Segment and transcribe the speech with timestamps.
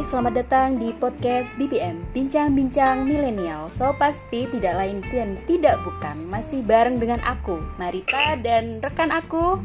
[0.00, 3.68] Hai, selamat datang di podcast BBM Bincang-bincang milenial.
[3.68, 9.60] So pasti tidak lain dan tidak bukan Masih bareng dengan aku, Marita dan rekan aku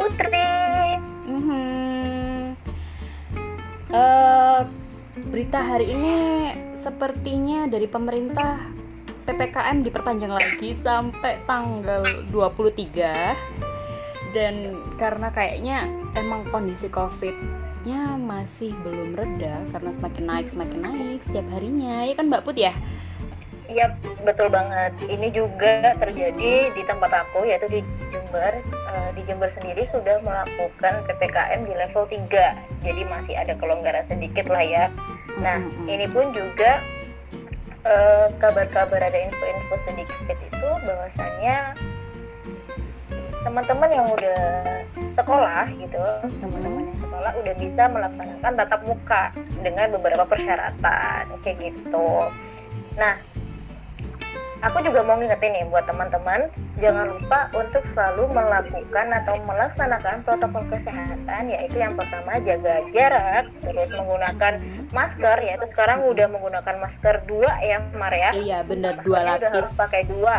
[0.00, 0.96] Putri.
[1.28, 2.56] Hmm
[3.92, 4.64] uh,
[5.28, 6.16] Berita hari ini
[6.80, 8.56] sepertinya dari pemerintah
[9.28, 15.84] PPKM diperpanjang lagi sampai tanggal 23 dan karena kayaknya
[16.16, 22.14] emang kondisi covid nya masih belum reda karena semakin naik semakin naik setiap harinya ya
[22.18, 22.74] kan Mbak Put ya
[23.68, 23.92] Iya
[24.24, 24.96] betul banget.
[25.04, 28.64] Ini juga terjadi di tempat aku yaitu di Jember.
[28.88, 34.48] Uh, di Jember sendiri sudah melakukan ppkm di level 3 jadi masih ada kelonggaran sedikit
[34.48, 34.88] lah ya.
[35.44, 35.92] Nah mm -hmm.
[35.92, 36.80] ini pun juga
[37.84, 41.76] uh, kabar-kabar ada info-info sedikit itu bahwasannya
[43.46, 44.40] teman-teman yang udah
[45.14, 45.98] sekolah gitu
[46.42, 49.22] teman-teman yang sekolah udah bisa melaksanakan tatap muka
[49.62, 52.10] dengan beberapa persyaratan kayak gitu.
[52.98, 53.18] Nah
[54.62, 56.50] aku juga mau ngingetin nih buat teman-teman
[56.82, 63.90] jangan lupa untuk selalu melakukan atau melaksanakan protokol kesehatan yaitu yang pertama jaga jarak terus
[63.94, 64.58] menggunakan
[64.90, 69.74] masker yaitu sekarang udah menggunakan masker dua ya Maria iya benar dua lapis udah harus
[69.78, 70.36] pakai dua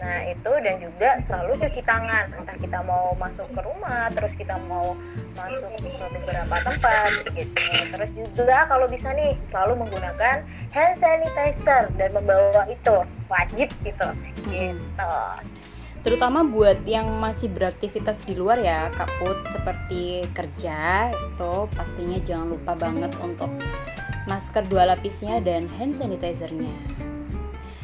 [0.00, 4.56] Nah itu dan juga selalu cuci tangan entah kita mau masuk ke rumah terus kita
[4.64, 4.96] mau
[5.36, 7.68] masuk ke beberapa tempat gitu.
[7.92, 10.42] Terus juga kalau bisa nih selalu menggunakan
[10.72, 12.96] hand sanitizer dan membawa itu
[13.28, 14.08] wajib gitu.
[14.48, 15.14] Gitu.
[16.00, 22.56] Terutama buat yang masih beraktivitas di luar ya Kak Put seperti kerja itu pastinya jangan
[22.56, 23.52] lupa banget untuk
[24.24, 26.72] masker dua lapisnya dan hand sanitizernya.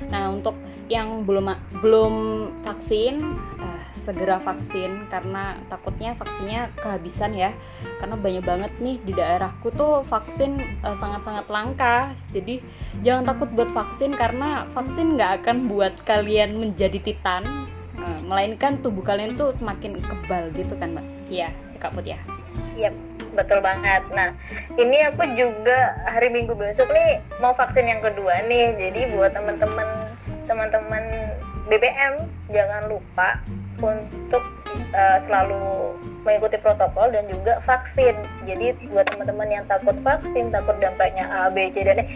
[0.08, 0.56] Nah untuk
[0.86, 1.50] yang belum
[1.82, 2.14] belum
[2.62, 3.20] vaksin
[3.58, 7.50] uh, segera vaksin karena takutnya vaksinnya kehabisan ya
[7.98, 12.62] karena banyak banget nih di daerahku tuh vaksin uh, sangat-sangat langka jadi
[13.02, 17.42] jangan takut buat vaksin karena vaksin nggak akan buat kalian menjadi titan
[17.98, 21.50] uh, melainkan tubuh kalian tuh semakin kebal gitu kan mbak iya
[21.82, 22.22] kak Put ya
[22.76, 22.92] Iya
[23.32, 24.04] betul banget.
[24.12, 24.36] Nah,
[24.76, 28.76] ini aku juga hari Minggu besok nih mau vaksin yang kedua nih.
[28.76, 29.88] Jadi buat teman-teman
[30.46, 31.04] teman-teman
[31.66, 33.42] BBM jangan lupa
[33.82, 34.42] untuk
[34.94, 38.14] uh, selalu mengikuti protokol dan juga vaksin.
[38.46, 42.06] Jadi buat teman-teman yang takut vaksin, takut dampaknya A, B, C dan E,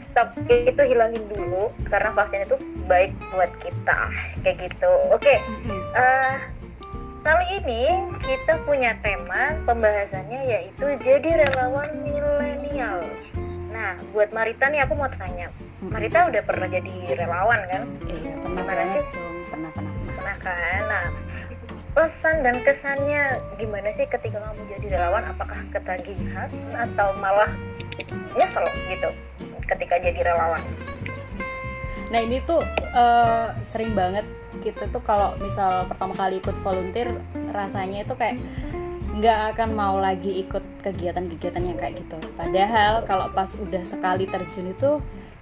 [0.00, 2.56] stop itu hilangin dulu karena vaksin itu
[2.88, 3.98] baik buat kita.
[4.44, 4.92] Kayak gitu.
[5.12, 5.24] Oke.
[5.24, 5.38] Okay.
[5.68, 6.34] Uh, eh,
[7.26, 7.82] kali ini
[8.24, 13.04] kita punya tema pembahasannya yaitu jadi relawan milenial.
[13.68, 17.82] Nah, buat Marita nih aku mau tanya Marita udah pernah jadi relawan kan?
[18.10, 19.02] Iya, pernah gimana sih?
[19.46, 20.14] Pernah, pernah, pernah.
[20.18, 20.80] Pernah kan?
[20.90, 21.04] Nah,
[21.94, 23.22] pesan dan kesannya
[23.62, 25.22] gimana sih ketika kamu jadi relawan?
[25.30, 27.54] Apakah ketagihan atau malah
[28.34, 29.08] nyesel gitu
[29.70, 30.62] ketika jadi relawan?
[32.10, 32.64] Nah ini tuh
[32.96, 34.26] uh, sering banget
[34.64, 37.12] kita tuh kalau misal pertama kali ikut volunteer
[37.54, 38.40] rasanya itu kayak
[39.18, 42.18] nggak akan mau lagi ikut kegiatan-kegiatan yang kayak gitu.
[42.34, 44.90] Padahal kalau pas udah sekali terjun itu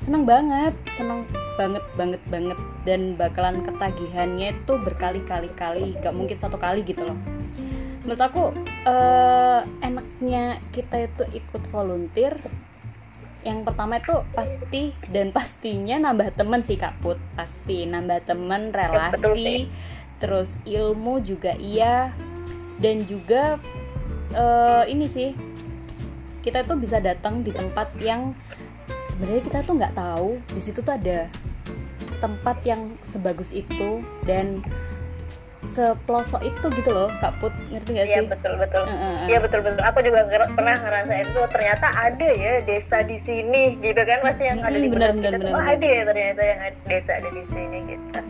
[0.04, 1.24] seneng banget seneng
[1.56, 2.58] banget banget banget.
[2.84, 7.18] Dan bakalan ketagihannya itu berkali-kali kali gak mungkin satu kali gitu loh.
[8.06, 8.54] Menurut aku
[8.86, 12.38] uh, enaknya kita itu ikut volunteer.
[13.42, 17.18] Yang pertama itu pasti dan pastinya nambah temen sih kak Put.
[17.34, 19.66] Pasti nambah temen relasi
[20.22, 22.14] terus ilmu juga iya.
[22.78, 23.58] Dan juga
[24.36, 25.34] uh, ini sih
[26.46, 28.30] kita itu bisa datang di tempat yang
[29.16, 31.32] sebenarnya kita tuh nggak tahu di situ tuh ada
[32.20, 34.60] tempat yang sebagus itu dan
[35.72, 38.24] sepelosok itu gitu loh Kak Put ngerti gak iya, sih?
[38.24, 38.84] Iya betul betul.
[38.88, 39.40] Iya uh, uh.
[39.44, 39.82] betul betul.
[39.88, 40.20] Aku juga
[40.52, 44.88] pernah ngerasain tuh ternyata ada ya desa di sini gitu kan masih yang ada di
[44.88, 48.20] benar, benar, benar, benar, ada ya ternyata yang ada desa ada di sini gitu.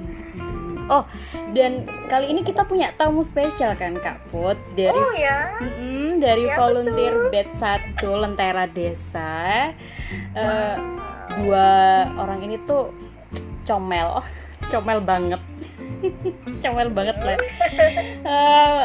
[0.86, 1.02] Oh,
[1.50, 5.42] dan kali ini kita punya tamu spesial kan Kak Put dari Oh ya.
[5.58, 9.74] Mm, dari ya, volunteer bed 1 Lentera Desa.
[10.30, 10.78] Uh,
[11.42, 11.68] dua
[12.14, 12.94] orang ini tuh
[13.66, 14.22] comel.
[14.70, 15.42] Comel banget.
[16.62, 17.38] comel banget lah.
[18.26, 18.82] Uh,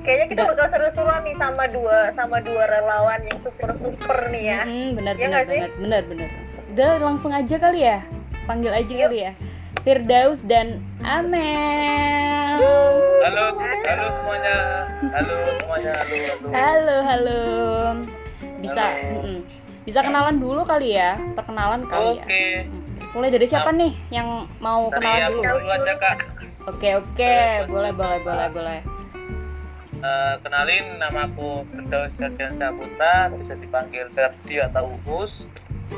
[0.00, 4.60] Kayaknya kita bakal seru-seruan nih sama dua sama dua relawan yang super super nih ya.
[4.64, 6.28] Mm, benar ya benar banget, benar benar.
[6.72, 8.00] Udah langsung aja kali ya,
[8.48, 9.02] panggil aja Yuk.
[9.06, 9.32] kali ya.
[9.80, 12.60] Firdaus dan Amel.
[13.24, 14.56] Halo, halo semuanya.
[15.08, 15.92] Halo semuanya.
[15.96, 16.48] Halo, halo.
[16.52, 17.40] Halo, halo.
[18.60, 19.40] Bisa, halo.
[19.88, 22.28] bisa kenalan dulu kali ya, perkenalan kali Oke.
[22.28, 22.48] Okay.
[22.68, 23.08] ya.
[23.16, 25.42] Mulai dari siapa nih yang mau dari kenalan dulu?
[25.48, 26.16] dulu aja kak.
[26.68, 27.34] Oke, oke,
[27.72, 28.80] boleh, boleh, boleh, boleh.
[30.00, 35.44] Eh, kenalin namaku Firdaus Ferdian Saputra bisa dipanggil Ferdi atau Uus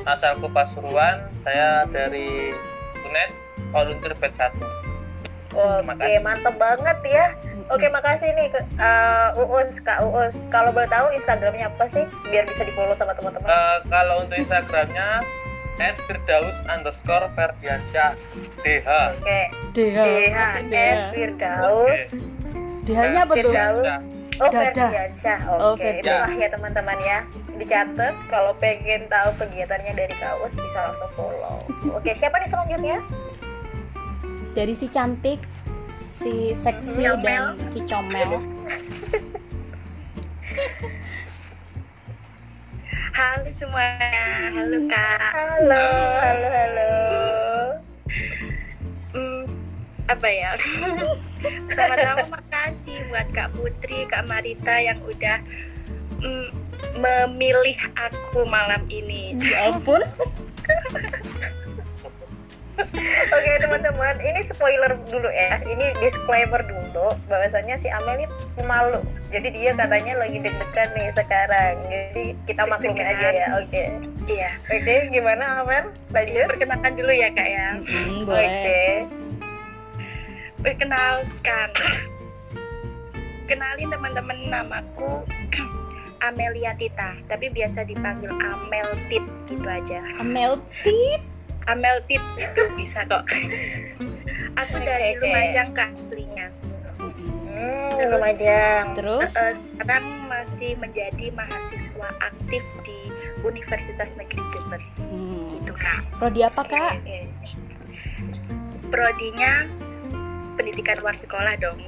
[0.07, 2.51] asalku Pasuruan saya dari
[3.07, 3.42] Unet
[3.73, 4.93] volunteer batch 1
[5.53, 6.25] Terima Oke, kasih.
[6.25, 7.27] mantep banget ya.
[7.69, 10.33] Oke, makasih nih ke uh, Uus, Kak Uus.
[10.49, 12.05] Kalau boleh tahu Instagramnya apa sih?
[12.33, 13.45] Biar bisa di-follow sama teman-teman.
[13.45, 15.21] Eh, kalau untuk Instagramnya
[15.81, 18.15] at Firdaus underscore Ferdiansyah
[18.61, 18.89] DH
[19.19, 19.41] Oke,
[19.77, 19.99] DH
[20.69, 21.01] DH.
[21.17, 22.03] Firdaus.
[22.89, 23.53] DH-nya apa tuh?
[23.53, 23.87] Firdaus.
[24.41, 24.51] Oh.
[24.51, 25.39] Ferdiansyah.
[25.73, 27.19] Oke, itulah ya teman-teman ya.
[27.61, 31.61] Dicatat kalau pengen tahu kegiatannya dari Kak Uus bisa langsung follow.
[31.93, 32.99] Oke, siapa nih selanjutnya?
[34.53, 35.41] Jadi si cantik,
[36.21, 37.57] si seksi Comel.
[37.57, 38.37] dan si comel.
[43.13, 45.21] Halo semuanya, halo kak.
[45.37, 45.85] Halo,
[46.21, 46.93] halo, halo.
[49.13, 49.45] Hmm,
[50.09, 50.57] apa ya?
[51.69, 55.45] Pertama-tama makasih buat Kak Putri, Kak Marita yang udah
[56.25, 56.49] mm,
[56.97, 59.37] memilih aku malam ini.
[59.45, 60.01] Ya ampun.
[63.33, 65.61] Oke teman-teman, ini spoiler dulu ya.
[65.61, 68.27] Ini disclaimer dulu, bahwasannya si Amel ini
[68.57, 69.01] pemalu.
[69.29, 71.75] Jadi dia katanya lagi deg-degan nih sekarang.
[71.89, 73.47] Jadi kita maklumin aja ya.
[73.61, 73.85] Oke.
[74.29, 74.51] Iya.
[74.73, 75.93] Oke, gimana Amel?
[76.13, 76.49] Lanjut.
[76.49, 77.67] Perkenalkan dulu ya kak ya.
[77.81, 78.25] Oke.
[78.29, 78.97] boleh.
[80.63, 81.69] Perkenalkan.
[83.51, 85.27] Kenalin teman-teman namaku
[86.23, 90.01] Amelia Tita, tapi biasa dipanggil Amel Tit gitu aja.
[90.23, 91.32] Amel tit.
[91.71, 93.27] Amel Tit itu bisa kok.
[94.59, 95.19] Aku dari.
[95.23, 96.49] Lumajang kak aslinya.
[97.53, 98.99] Hmm, Lumajang.
[98.99, 102.99] Terus Eh, sekarang masih menjadi mahasiswa aktif di
[103.43, 106.95] Universitas Negeri Jember hmm, gitu kak prodi apa kak?
[108.91, 109.67] Prodinya
[110.55, 111.81] pendidikan luar sekolah dong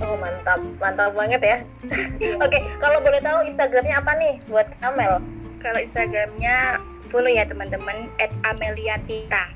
[0.00, 1.56] Oh mantap, mantap banget ya.
[2.44, 5.18] Oke, kalau boleh tahu Instagramnya apa nih buat Amel?
[5.62, 9.54] Kalau Instagramnya follow ya teman-teman at Amelia Tita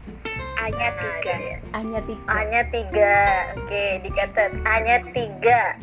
[0.56, 1.36] A-nya tiga
[1.76, 2.24] Anya tiga.
[2.32, 3.16] A-nya tiga.
[3.60, 4.56] Oke, dicatat.
[4.64, 5.76] A-nya tiga.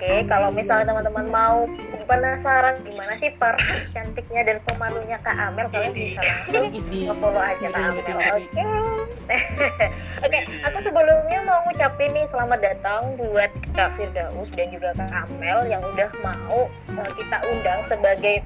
[0.00, 1.66] Oke, kalau misalnya teman-teman mau
[2.08, 7.04] penasaran gimana sih partis cantiknya dan pemalunya Kak Amel, kalian bisa langsung Idi.
[7.04, 8.16] nge-follow aja Kak Amel.
[8.32, 8.64] Oke.
[10.24, 15.68] Oke, aku sebelumnya mau ngucapin nih selamat datang buat Kak Firdaus dan juga Kak Amel
[15.68, 16.66] yang udah mau
[16.96, 18.40] uh, kita undang sebagai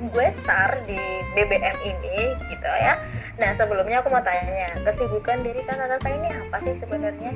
[0.00, 0.96] gue star di
[1.36, 2.96] BBM ini gitu ya.
[3.36, 7.32] Nah sebelumnya aku mau tanya kesibukan dari Kak Tata ini apa sih sebenarnya?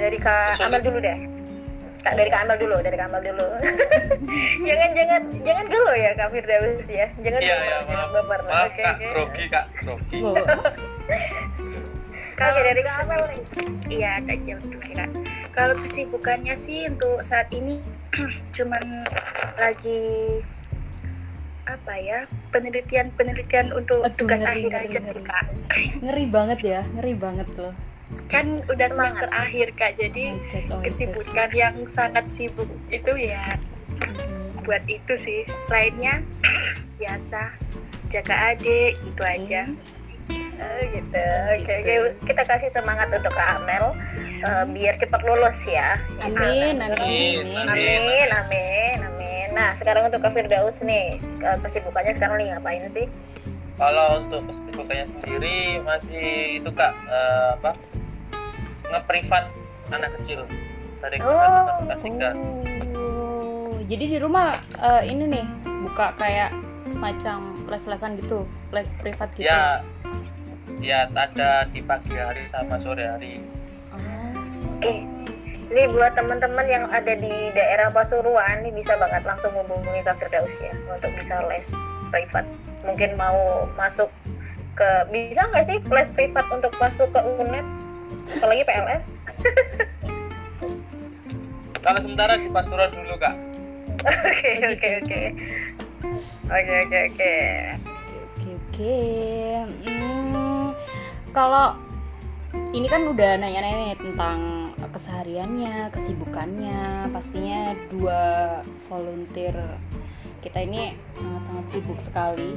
[0.00, 0.56] Dari Kak.
[0.64, 1.18] Amel dulu deh.
[2.00, 3.46] Kak dari Kak Amel dulu, dari Kak Amel dulu.
[4.68, 7.06] jangan jangan jangan gelo ya Kak Firdaus ya.
[7.20, 8.40] Jangan iya baper, ya jangan maaf baper.
[8.48, 9.66] maaf kak grogi kak.
[12.40, 13.40] Oke dari Kak Amel nih.
[13.92, 15.12] iya jauh dulu kak
[15.50, 17.82] kalau kesibukannya sih untuk saat ini
[18.56, 19.04] cuman
[19.58, 20.40] lagi
[21.70, 22.20] apa ya
[22.50, 25.08] penelitian penelitian untuk Aduh, tugas ngeri, akhir ngeri, aja ngeri.
[25.08, 25.44] sih kak
[26.00, 27.74] Ngeri banget ya, ngeri banget loh.
[28.26, 29.22] kan udah Semangat.
[29.22, 30.82] semester akhir kak jadi Oh God, oh God.
[30.84, 33.54] kesibukan yang sangat sibuk itu ya
[33.90, 34.62] Hmm.
[34.62, 36.22] buat itu sih lainnya
[36.96, 37.54] biasa
[38.08, 39.62] jaga adik gitu aja
[40.60, 41.24] Oh, gitu.
[41.56, 41.94] Oke, oke.
[42.22, 43.96] Kita kasih semangat untuk Kak Amel
[44.44, 45.96] eh, biar cepat lulus ya.
[46.20, 47.56] Amin, amin, Amin, amin.
[47.64, 48.79] Amin, amin, amin.
[49.60, 53.04] Nah, sekarang untuk Kak Firdaus nih, eh, kesibukannya sekarang lagi ngapain sih?
[53.80, 57.72] kalau untuk kesibukannya sendiri masih itu kak eh, apa
[58.92, 59.48] ngeprivat
[59.88, 60.44] anak kecil
[61.00, 62.30] dari kelas satu sampai kelas tiga
[63.00, 65.46] Oh, jadi di rumah eh, ini nih
[65.88, 66.52] buka kayak
[66.92, 69.48] semacam les-lesan gitu, les privat gitu.
[69.48, 69.80] ya
[70.84, 73.40] ya ada di pagi hari sama sore hari
[73.96, 74.76] Oh.
[74.76, 75.29] Oke.
[75.70, 80.50] Ini buat teman-teman yang ada di daerah Pasuruan, ini bisa banget langsung menghubungi Kak Firdaus
[80.58, 81.62] ya untuk bisa les
[82.10, 82.42] privat.
[82.82, 84.10] Mungkin mau masuk
[84.74, 87.66] ke bisa nggak sih les privat untuk masuk ke UNED?
[88.42, 89.02] Apalagi PLS?
[91.86, 93.34] kalau sementara di Pasuruan dulu kak
[94.00, 95.20] Oke, oke, oke.
[96.50, 97.34] Oke, oke, oke.
[98.40, 98.96] Oke oke.
[99.84, 100.72] Hmm,
[101.36, 101.76] kalau
[102.74, 108.22] ini kan udah nanya-nanya tentang kesehariannya, kesibukannya, pastinya dua
[108.90, 109.54] volunteer
[110.40, 112.50] kita ini sangat-sangat sibuk sekali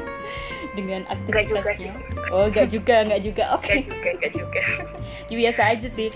[0.76, 1.92] dengan juga aktivitasnya.
[2.32, 3.44] Oh, enggak juga, enggak juga.
[3.60, 3.68] Oke.
[3.68, 4.60] Gak juga gak juga
[5.30, 6.08] Ya, biasa aja sih.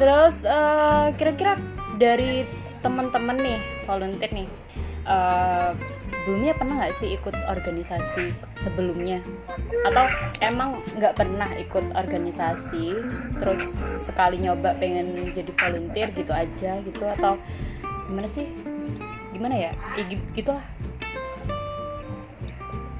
[0.00, 1.60] Terus eh, kira-kira
[2.00, 2.48] dari
[2.80, 4.48] teman-teman nih volunteer nih
[5.04, 5.70] eh,
[6.10, 8.24] sebelumnya pernah nggak sih ikut organisasi
[8.60, 9.20] sebelumnya?
[9.86, 10.04] Atau
[10.42, 12.96] emang nggak pernah ikut organisasi
[13.38, 13.62] terus
[14.02, 17.04] sekali nyoba pengen jadi volunteer gitu aja gitu?
[17.04, 17.36] Atau
[18.08, 18.48] gimana sih?
[19.32, 19.72] Gimana ya?
[19.94, 20.64] Ya gi- gitulah.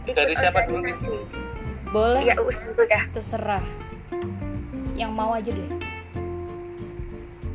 [0.04, 0.80] Ikut Dari siapa dulu?
[1.88, 2.20] boleh.
[2.24, 3.02] Ya us dulu dah.
[3.12, 3.64] terserah.
[4.98, 5.87] Yang mau aja deh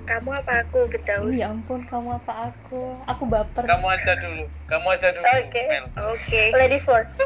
[0.04, 1.32] Kamu apa aku Firdaus?
[1.32, 4.44] ya ampun kamu apa aku aku baper Kamu aja dulu.
[4.68, 5.24] Kamu aja dulu.
[5.24, 5.64] Oke.
[6.12, 6.42] Oke.
[6.52, 7.24] ladies first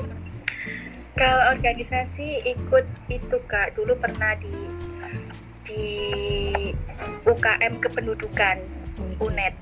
[1.18, 4.54] Kalau organisasi ikut itu kak dulu pernah di
[5.66, 5.86] di
[7.26, 8.58] UKM kependudukan
[8.98, 9.54] Wih, UNED.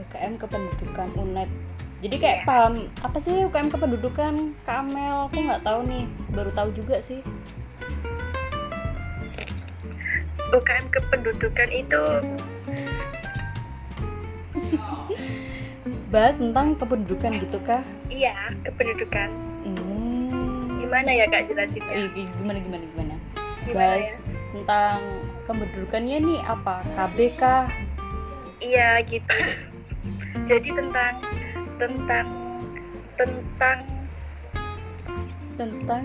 [0.00, 1.50] UKM kependudukan UNED
[1.96, 2.46] jadi kayak Iya.
[2.46, 7.24] paham apa sih UKM kependudukan Kamel aku nggak tahu nih baru tahu juga sih
[10.52, 12.02] UKM kependudukan itu
[16.12, 19.28] bahas tentang kependudukan gitu kah iya kependudukan.
[19.66, 20.78] hmm.
[20.78, 21.90] Gimana ya kak jelasinnya?
[21.90, 23.14] Eh, gimana gimana gimana
[23.66, 24.16] Gimana bahas ya?
[24.54, 25.00] tentang
[25.44, 27.66] kependudukannya nih apa KB kah
[28.62, 29.36] Iya gitu.
[30.48, 31.14] Jadi tentang
[31.76, 32.26] tentang
[33.18, 33.78] tentang
[35.56, 36.04] tentang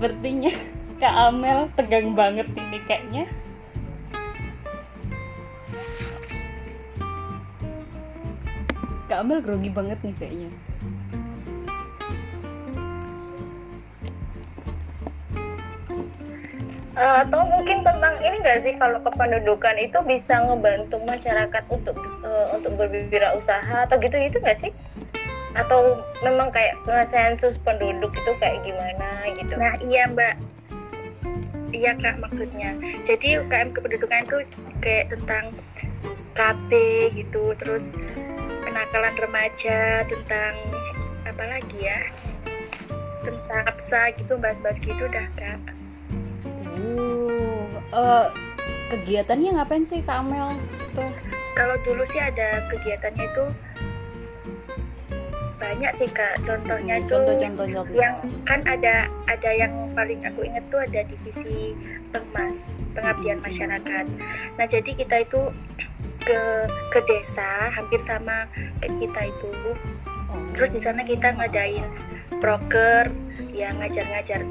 [0.00, 0.48] sepertinya
[0.96, 3.28] Kak Amel tegang banget ini kayaknya.
[9.12, 10.48] Kak Amel grogi banget nih kayaknya.
[16.96, 22.46] Eh, atau mungkin tentang ini nggak sih kalau kependudukan itu bisa ngebantu masyarakat untuk eh,
[22.56, 24.72] untuk berwirausaha atau gitu gitu nggak sih
[25.58, 29.52] atau memang kayak ngesensus penduduk itu kayak gimana gitu?
[29.58, 30.34] Nah iya mbak.
[31.70, 32.74] Iya kak maksudnya.
[33.06, 34.38] Jadi UKM kependudukan itu
[34.82, 35.54] kayak tentang
[36.34, 36.70] KB
[37.14, 37.94] gitu Terus
[38.64, 40.54] penakalan remaja Tentang
[41.26, 42.10] apa lagi ya?
[43.22, 45.58] Tentang APSA gitu bahas-bahas gitu dah kak.
[47.90, 48.26] Uh, eh,
[48.94, 50.54] kegiatannya ngapain sih Kak Amel?
[50.94, 51.10] Tuh.
[51.58, 53.44] Kalau dulu sih ada kegiatannya itu
[55.70, 56.42] banyak sih kak.
[56.42, 61.78] Contohnya itu contoh-contoh contoh yang kan ada ada yang paling aku inget tuh ada divisi
[62.10, 64.04] pengmas pengabdian masyarakat.
[64.58, 65.54] Nah jadi kita itu
[66.26, 66.42] ke
[66.90, 68.50] ke desa hampir sama
[68.82, 69.50] kayak kita itu.
[70.30, 70.38] Oh.
[70.54, 71.86] terus di sana kita ngadain
[72.38, 73.10] proker
[73.50, 74.46] yang ngajar-ngajar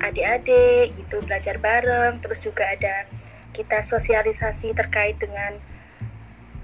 [0.00, 2.24] adik-adik gitu belajar bareng.
[2.24, 3.04] Terus juga ada
[3.52, 5.60] kita sosialisasi terkait dengan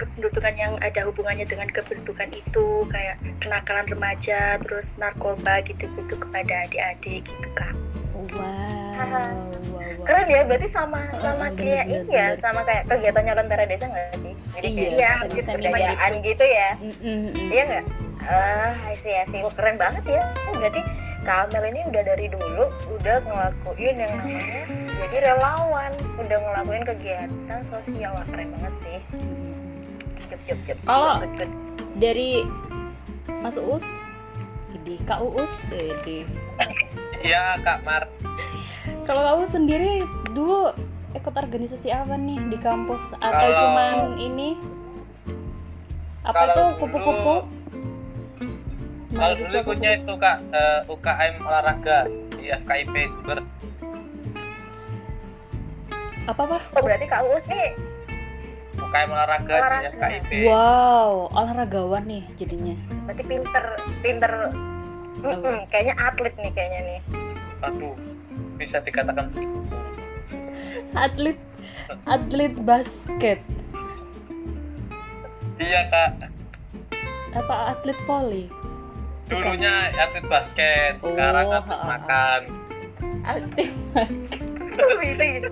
[0.00, 7.28] kependudukan yang ada hubungannya dengan kependudukan itu kayak kenakalan remaja terus narkoba gitu-gitu kepada adik-adik
[7.28, 7.76] gitu kak.
[8.37, 9.33] Wow wow,
[9.73, 10.04] wow.
[10.04, 12.40] keren ya berarti sama sama Ah, kayak bener, ini ya bener.
[12.45, 14.35] sama kayak kegiatannya lentera desa nggak sih?
[14.57, 16.71] Jadi Iya, kayak Iya, pertanyaan gitu ya?
[16.80, 17.49] Mm, mm, mm.
[17.52, 17.85] iya nggak?
[18.21, 19.40] Ah see, I see.
[19.40, 20.23] Wah, keren banget ya.
[20.49, 20.80] Oh, berarti
[21.21, 22.64] Kamel ini udah dari dulu
[22.97, 24.64] udah ngelakuin yang namanya
[25.04, 25.92] jadi relawan.
[26.21, 28.12] Udah ngelakuin kegiatan sosial.
[28.16, 28.99] Wah, keren banget sih
[30.83, 31.21] Kalau-
[31.97, 32.45] dari
[33.41, 33.85] Mas Uus
[34.73, 36.25] Idi Kak Uus Idi
[37.21, 38.09] Iya Kak Mar.
[39.05, 39.93] kalau kamu sendiri
[40.31, 40.71] dulu
[41.11, 43.03] ikut organisasi apa nih di kampus?
[43.19, 44.55] Atau Kalau- cuman ini?
[46.23, 47.35] Apa tuh dulu- kupu-kupu?
[49.11, 53.41] Kalau dulu ikutnya itu Kak eh, UKM olahraga di FKIP Jember.
[56.23, 57.75] apa apa oh berarti Kak Uus nih
[58.81, 59.79] UKM olahraga, Olahraga.
[59.79, 60.31] di FKIP.
[60.47, 63.65] wow olahragawan nih jadinya berarti pinter
[64.01, 64.33] pinter
[65.21, 67.01] Mm-mm, kayaknya atlet nih kayaknya nih
[67.61, 67.93] Aduh,
[68.57, 69.29] bisa dikatakan
[70.95, 71.37] atlet
[72.07, 73.41] atlet basket
[75.57, 76.33] Iya Kak.
[77.31, 78.49] apa atlet volley
[79.29, 81.87] Dulunya atlet basket, Oh, sekarang atlet ha, ha.
[81.87, 82.41] makan.
[83.23, 83.71] atlet
[85.03, 85.49] bisa gitu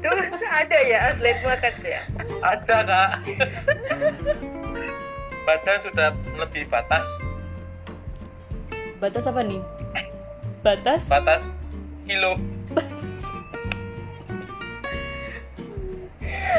[0.48, 2.02] ada ya atlet makan ya
[2.42, 3.10] Ada Kak.
[5.48, 7.06] Badan sudah lebih batas,
[9.00, 9.60] batas apa nih
[10.60, 11.42] batas batas
[12.04, 12.37] kilo.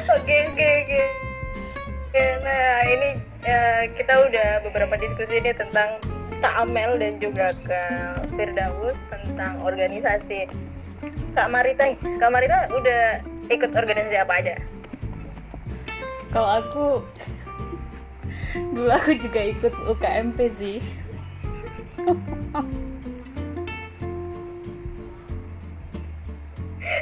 [0.10, 1.04] Oke oke oke.
[2.42, 3.10] Nah ini
[3.46, 6.02] eh, kita udah beberapa diskusi nih tentang
[6.42, 10.50] Kak Amel dan juga Kak Firdaus tentang organisasi.
[11.36, 13.02] Kak Marita, Kak Marita udah
[13.50, 14.56] ikut organisasi apa aja?
[16.30, 16.86] kalau aku
[18.78, 20.78] dulu aku juga ikut UKMP sih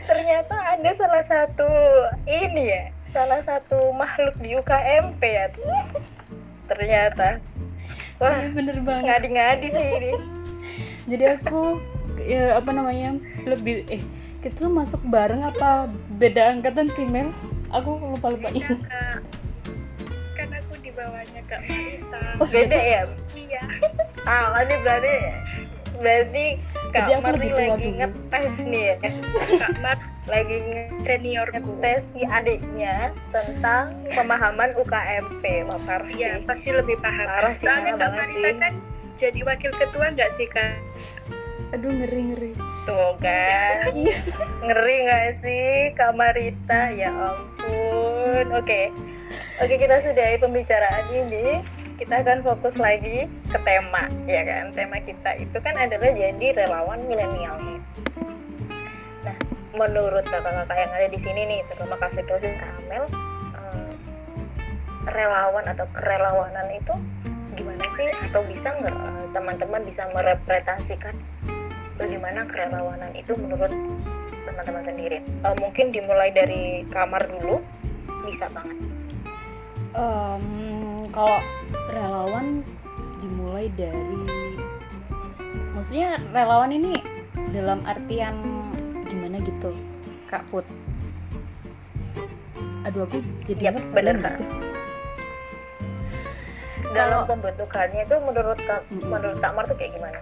[0.08, 1.70] Ternyata ada salah satu
[2.28, 5.48] ini ya, salah satu makhluk di UKMP ya.
[6.68, 7.40] Ternyata.
[8.18, 10.12] Wah, Iya, bener banget ngadi-ngadi sih ini.
[11.08, 11.78] jadi aku
[12.22, 14.02] ya apa namanya lebih eh
[14.42, 17.34] kita tuh masuk bareng apa beda angkatan sih Mel
[17.74, 19.20] aku lupa lupa kak.
[20.38, 22.22] Kan aku di bawahnya kak Marita.
[22.48, 23.02] beda ya
[23.34, 23.64] Iya.
[24.24, 25.16] ah ini berarti
[25.98, 26.46] berarti
[26.94, 28.96] kak Mar lagi ngetes nih ya
[29.58, 29.98] Kak Mar
[30.28, 30.58] lagi
[31.08, 31.58] seniorku.
[31.58, 37.26] ngetes si adiknya tentang pemahaman UKMP wah parah Iya pasti lebih paham.
[37.26, 38.74] Parah sih, Soalnya banget Marita kan
[39.18, 40.78] jadi wakil ketua nggak sih kak?
[41.76, 42.52] Aduh ngeri ngeri.
[42.88, 43.92] Tuh kan.
[43.98, 44.18] Iya.
[44.64, 48.46] ngeri nggak sih Kak Marita ya ampun.
[48.56, 48.92] Oke.
[49.60, 51.60] Oke kita sudahi pembicaraan ini.
[51.98, 54.72] Kita akan fokus lagi ke tema ya kan?
[54.72, 57.58] Tema kita itu kan adalah jadi relawan milenial.
[57.60, 57.82] Nih
[59.26, 59.36] nah
[59.76, 63.04] menurut kakak-kakak yang ada di sini nih terutama Kak dan Kak Amel
[63.60, 63.92] eh,
[65.12, 66.94] relawan atau kerelawanan itu
[67.60, 68.08] gimana sih?
[68.30, 71.18] Atau bisa nggak eh, teman-teman bisa merepresentasikan
[71.98, 73.74] bagaimana kerelawanan itu menurut
[74.46, 77.60] teman-teman sendiri Eh, mungkin dimulai dari kamar dulu
[78.24, 78.77] bisa banget
[79.92, 80.46] Em,
[81.10, 81.42] kalau
[81.89, 82.62] relawan
[83.18, 84.22] dimulai dari
[85.74, 87.01] maksudnya relawan ini
[87.50, 88.38] dalam artian
[89.04, 89.74] gimana gitu
[90.27, 90.68] kak Put
[92.84, 94.24] aduh aku jadi Yap, inget bener, gitu.
[94.24, 94.38] Kak.
[96.88, 99.08] dalam Kalau- pembentukannya itu menurut kak Mm-mm.
[99.08, 100.20] menurut Kak Mar tuh kayak gimana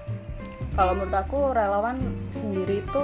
[0.75, 1.97] kalau menurut aku relawan
[2.35, 3.03] sendiri itu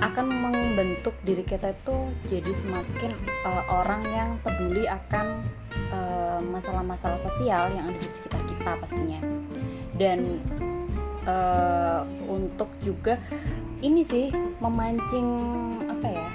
[0.00, 1.96] akan membentuk diri kita itu
[2.32, 3.12] jadi semakin
[3.44, 5.44] uh, orang yang peduli akan
[5.92, 9.20] uh, masalah-masalah sosial yang ada di sekitar kita pastinya.
[10.00, 10.40] Dan
[11.28, 13.20] uh, untuk juga
[13.84, 14.32] ini sih
[14.64, 15.28] memancing
[15.84, 16.30] apa ya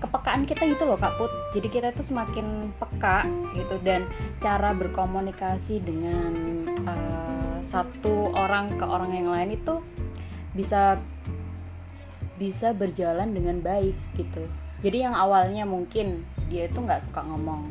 [0.00, 1.28] kepekaan kita gitu loh Kak Put.
[1.52, 4.08] Jadi kita tuh semakin peka gitu dan
[4.40, 6.32] cara berkomunikasi dengan
[6.88, 9.82] uh, satu orang ke orang yang lain itu
[10.56, 10.98] bisa
[12.40, 14.48] bisa berjalan dengan baik gitu.
[14.80, 17.68] Jadi yang awalnya mungkin dia itu nggak suka ngomong.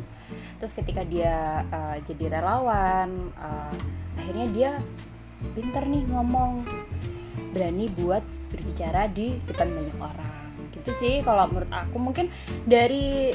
[0.61, 3.73] Terus ketika dia uh, jadi relawan uh,
[4.13, 4.71] akhirnya dia
[5.57, 6.61] pinter nih ngomong
[7.49, 8.21] berani buat
[8.53, 10.45] berbicara di depan banyak orang.
[10.69, 11.97] Gitu sih kalau menurut aku.
[11.97, 12.29] Mungkin
[12.69, 13.33] dari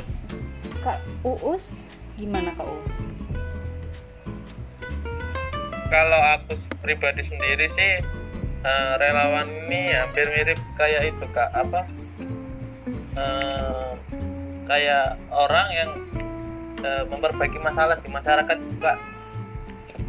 [0.86, 1.82] kak Uus
[2.14, 2.94] gimana kak Uus
[5.88, 8.00] kalau aku pribadi sendiri sih
[8.64, 11.50] eh, relawan ini hampir mirip kayak itu kak.
[11.52, 11.80] Apa?
[13.14, 13.90] Eh,
[14.64, 15.90] kayak orang yang
[16.80, 18.96] eh, memperbaiki masalah di masyarakat juga.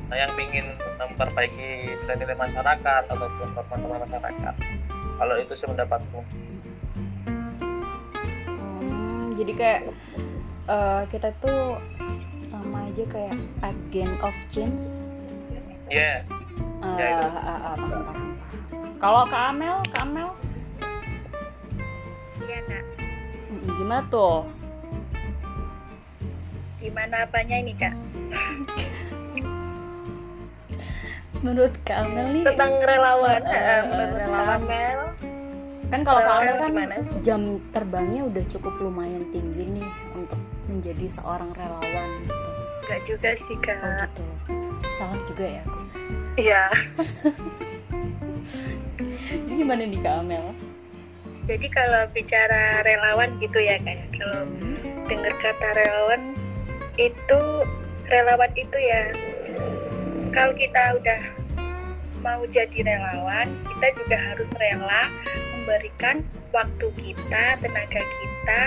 [0.05, 0.69] Nah, yang ingin
[1.01, 4.53] memperbaiki nilai-nilai masyarakat ataupun permasalahan masyarakat.
[5.15, 6.19] Kalau itu sih pendapatku.
[8.45, 9.81] Hmm, jadi kayak
[10.69, 11.81] eh, kita tuh
[12.45, 13.35] sama aja kayak
[13.65, 15.04] agen of change.
[15.87, 16.21] Ya
[16.77, 17.25] Eh, Ya, itu.
[17.25, 18.29] paham, paham.
[18.95, 20.29] Kalau Kak Amel, Kak Amel,
[22.39, 22.83] Iya kak.
[23.49, 24.45] mm, gimana tuh?
[26.77, 27.93] Gimana apanya ini kak?
[31.41, 34.59] Menurut Kak Amel nih, tentang relawan Eh, eh, eh, menurut Kak relawan.
[34.59, 34.99] Amel
[35.85, 41.05] kan kalau Kak Amel kan gimana jam terbangnya udah cukup lumayan tinggi nih untuk menjadi
[41.11, 42.49] seorang relawan gitu.
[42.79, 44.09] Enggak juga sih Oh kak.
[44.09, 44.23] gitu.
[44.95, 45.79] Salah juga ya aku.
[46.35, 46.63] Iya.
[49.25, 50.55] Jadi gimana nih Kak Amel?
[51.45, 54.49] Jadi kalau bicara relawan gitu ya kayak kalau
[55.05, 56.33] dengar kata relawan
[56.97, 57.41] itu
[58.09, 59.13] relawan itu ya
[60.33, 61.21] kalau kita udah
[62.25, 65.13] mau jadi relawan kita juga harus rela
[65.53, 68.61] memberikan waktu kita tenaga kita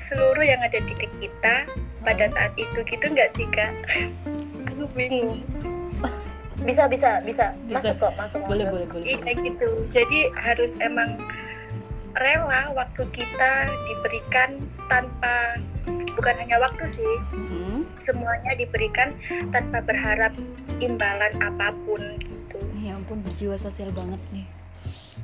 [0.00, 1.68] seluruh yang ada di diri kita
[2.00, 3.74] pada saat itu gitu nggak sih kak
[4.86, 5.42] aku bingung
[6.62, 7.92] bisa bisa bisa Bisa.
[7.92, 8.72] masuk kok masuk Boleh, masuk.
[8.72, 9.06] boleh, boleh.
[9.12, 11.18] iya gitu jadi harus emang
[12.16, 13.52] rela waktu kita
[13.84, 15.60] diberikan tanpa
[16.16, 17.84] bukan hanya waktu sih Mm-mm.
[17.96, 19.12] semuanya diberikan
[19.50, 20.32] tanpa berharap
[20.78, 24.46] imbalan apa pun gitu Ya ampun berjiwa sosial banget nih.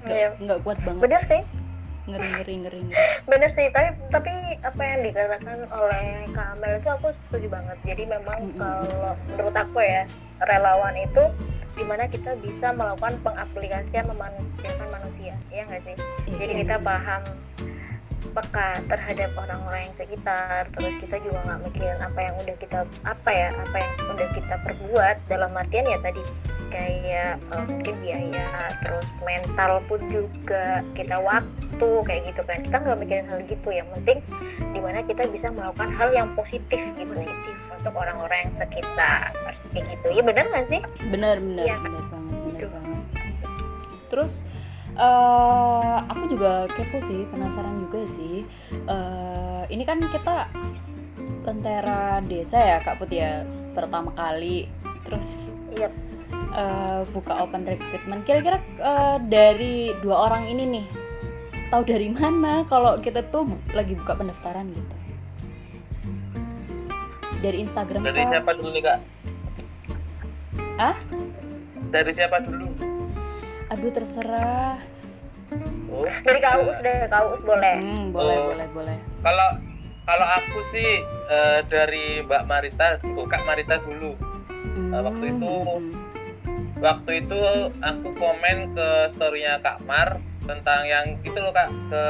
[0.02, 0.28] Nggak, Iya.
[0.36, 1.00] nggak kuat banget.
[1.00, 1.40] bener sih
[2.02, 2.98] Ngeri ngeri ngeri ngeri.
[3.30, 8.02] bener sih tapi tapi apa yang dikatakan oleh Kak Amel itu aku setuju banget jadi
[8.10, 8.58] memang Mm-mm.
[8.58, 10.02] kalau menurut aku ya
[10.42, 11.24] relawan itu
[11.72, 15.94] di mana kita bisa melakukan pengaplikasian memanusiakan manusia ya nggak sih
[16.26, 16.84] Iya, jadi iya, kita iya.
[16.84, 17.22] paham
[18.32, 20.66] peka terhadap orang-orang yang sekitar.
[20.72, 24.54] Terus kita juga nggak mikirin apa yang udah kita apa ya apa yang udah kita
[24.64, 25.16] perbuat.
[25.28, 26.22] Dalam artian ya tadi
[26.72, 28.48] kayak eh, mungkin biaya
[28.80, 32.58] terus mental pun juga kita waktu kayak gitu kan.
[32.64, 33.68] Kita nggak mikirin hal gitu.
[33.68, 34.18] Yang penting
[34.72, 37.12] di mana kita bisa melakukan hal yang positif gitu.
[37.12, 37.54] Positif.
[37.76, 39.34] Untuk orang-orang yang sekitar.
[39.72, 40.06] Kayak gitu.
[40.16, 40.80] Ya benar nggak sih?
[41.08, 42.66] Benar benar Iya, benar banget benar Gitu.
[42.68, 43.00] banget.
[44.08, 44.32] Terus
[44.92, 48.44] eh aku juga kepo sih penasaran juga sih
[48.82, 50.50] Eh, ini kan kita
[51.42, 54.68] lentera desa ya Kak Put ya pertama kali
[55.02, 55.26] terus
[55.72, 55.88] Iya.
[56.52, 60.86] eh, buka open recruitment kira-kira eh, dari dua orang ini nih
[61.68, 64.96] tahu dari mana kalau kita tuh bu- lagi buka pendaftaran gitu
[67.38, 68.30] dari Instagram Dari kah?
[68.30, 68.98] siapa dulu nih kak?
[70.78, 70.96] ah
[71.88, 72.68] Dari siapa dulu?
[73.72, 74.76] Aduh terserah
[75.92, 77.76] Oh, Dari Kaus deh, Kaus boleh.
[77.76, 78.44] hmm, boleh Oh.
[78.48, 79.48] boleh boleh kalau
[80.02, 80.88] kalau aku sih
[81.28, 84.16] eh, dari Mbak Marita, oh, Kak Marita dulu.
[84.66, 86.00] Hmm, waktu itu- hmm, hmm.
[86.80, 87.38] Waktu itu
[87.78, 92.02] aku komen ke storynya Kak Mar tentang yang itu loh Kak ke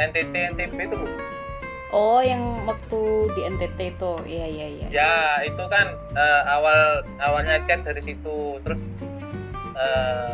[0.00, 1.10] NTT NTB itu loh.
[1.88, 3.00] oh yang waktu
[3.32, 6.78] di NTT itu iya iya iya Ya itu kan eh, awal
[7.18, 8.80] awalnya chat dari situ terus
[9.74, 10.32] eh,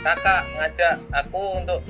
[0.00, 1.80] kakak ngajak aku untuk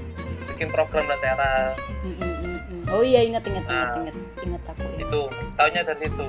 [0.49, 3.97] bikin program lentera Mm, mm, mm, oh iya ingat ingat ingat Ah.
[4.01, 5.01] ingat ingat aku ingat.
[5.03, 5.21] itu
[5.55, 6.27] tahunya dari situ.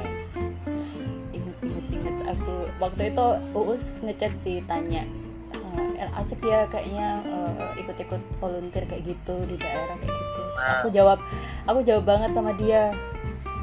[1.32, 5.04] inget inget inget aku waktu itu uus ngechat sih tanya
[5.96, 10.76] "Eh, asik ya kayaknya eh, ikut-ikut volunteer kayak gitu di daerah kayak gitu Terus Nah.
[10.78, 11.20] aku jawab
[11.64, 12.92] aku jawab banget sama dia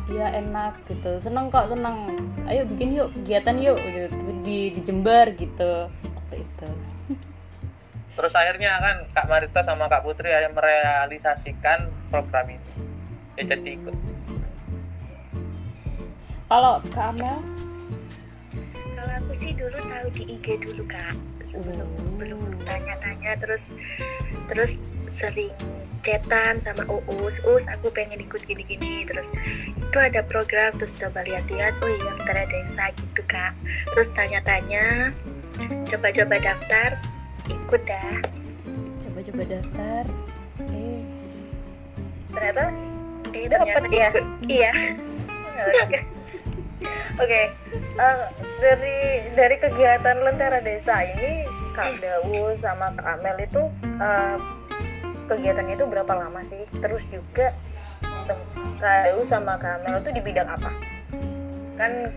[0.07, 2.15] iya enak gitu seneng kok seneng
[2.47, 6.69] ayo bikin yuk kegiatan yuk gitu di, di Jember gitu waktu itu
[8.17, 12.69] Terus akhirnya kan Kak Marita sama Kak Putri yang merealisasikan program ini.
[13.37, 13.95] Ya jadi ikut.
[16.47, 17.39] kalau Kak Amel
[18.97, 22.17] Kalau aku sih dulu tahu di IG dulu kak sebelum Oh.
[22.17, 23.69] belum tanya-tanya terus
[24.49, 24.81] terus
[25.13, 25.53] sering
[26.01, 29.29] chatan sama Uus Uus aku pengen ikut gini-gini terus
[29.77, 33.53] itu ada program terus coba lihat-lihat oh iya ada desa gitu kak
[33.93, 35.13] terus tanya-tanya
[35.91, 36.97] coba-coba daftar
[37.51, 38.15] ikut dah
[39.05, 40.05] coba-coba daftar
[40.73, 41.03] eh
[42.37, 42.65] Ternyata
[43.33, 44.11] eh ternyata ya?
[44.47, 44.73] iya
[45.57, 45.99] Oke.
[47.17, 47.43] Oke.
[47.97, 48.19] Eh,
[48.61, 48.99] dari
[49.33, 54.37] dari kegiatan Lentera Desa ini Kak Dawu sama Kak Amel itu eh,
[55.33, 56.61] kegiatannya itu berapa lama sih?
[56.85, 57.57] Terus juga
[58.77, 60.71] Kak Dawu sama Kak Amel itu di bidang apa?
[61.81, 62.13] Kan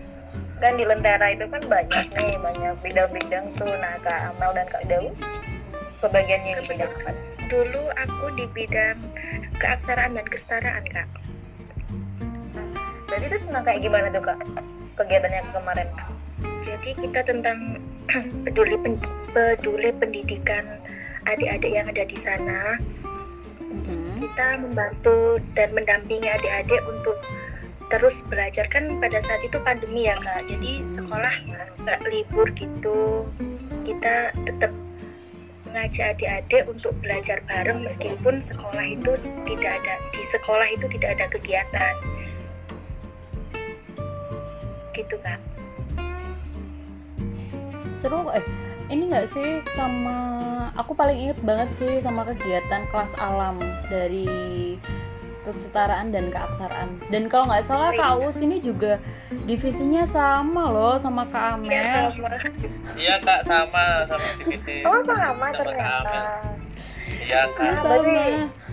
[0.60, 3.72] kan di Lentera itu kan banyak nih, banyak bidang-bidang tuh.
[3.80, 5.08] Nah, Kak Amel dan Kak Dawu
[6.00, 7.12] kebagiannya di bidang apa?
[7.50, 8.96] dulu aku di bidang
[9.58, 11.08] keaksaraan dan kesetaraan kak
[13.10, 14.38] Berarti itu tentang kayak gimana tuh Kak?
[14.94, 15.88] Kegiatannya kemarin.
[16.62, 17.58] Jadi kita tentang
[18.46, 19.02] peduli pen-
[19.34, 20.78] peduli pendidikan
[21.26, 22.78] adik-adik yang ada di sana.
[23.66, 24.22] mm-mm.
[24.22, 27.18] Kita membantu dan mendampingi adik-adik untuk
[27.90, 30.46] terus belajar kan pada saat itu pandemi ya kak.
[30.46, 31.34] Jadi sekolah
[31.82, 33.26] nggak libur gitu.
[33.82, 34.70] Kita tetap
[35.66, 39.14] mengajak adik-adik untuk belajar bareng meskipun sekolah itu
[39.46, 41.94] tidak ada di sekolah itu tidak ada kegiatan.
[44.94, 45.42] Gitu kak.
[48.00, 48.40] seru eh
[48.88, 50.16] ini nggak sih sama
[50.74, 53.60] aku paling inget banget sih sama kegiatan kelas alam
[53.92, 54.80] dari
[55.42, 59.00] kesetaraan dan keaksaraan dan kalau nggak salah Kak Us ini juga
[59.44, 62.28] divisinya sama loh sama Kak Amel Iya sama.
[62.94, 64.84] Iya Kak sama sama divisi.
[64.84, 66.10] Oh sama Sama Kak ternyata.
[66.12, 66.26] Amel.
[67.24, 67.72] Iya Kak.
[67.80, 67.96] Sama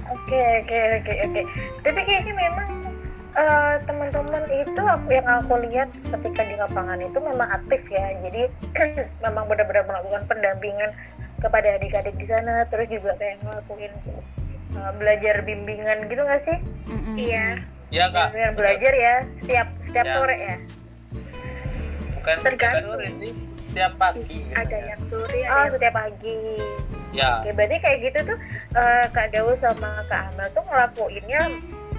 [0.08, 1.42] Oke oke oke oke.
[1.84, 2.70] Tapi kayaknya memang
[3.36, 8.16] eh, teman-teman itu aku- yang aku lihat ketika di lapangan itu memang aktif ya.
[8.24, 8.48] Jadi
[9.26, 10.92] memang benar-benar melakukan pendampingan
[11.38, 12.64] kepada adik-adik di sana.
[12.68, 13.94] Terus juga kayak ngelakuin
[14.72, 16.58] eh, belajar bimbingan gitu nggak sih?
[16.86, 17.16] Mm-mm.
[17.16, 17.48] Iya.
[17.88, 18.28] Iya Kak.
[18.32, 20.14] Bimbingan belajar ya setiap setiap Ya.
[20.14, 20.56] sore ya.
[22.14, 22.92] Bukan Tergantung.
[22.92, 23.34] sore sih.
[23.68, 24.38] Setiap pagi.
[24.52, 26.42] Ada yang sore, Oh ada yang setiap pagi.
[27.10, 27.40] Ya.
[27.40, 28.38] Oke, berarti kayak gitu tuh
[28.74, 31.42] eh, Kak Dawu sama Kak Amel tuh ngelakuinnya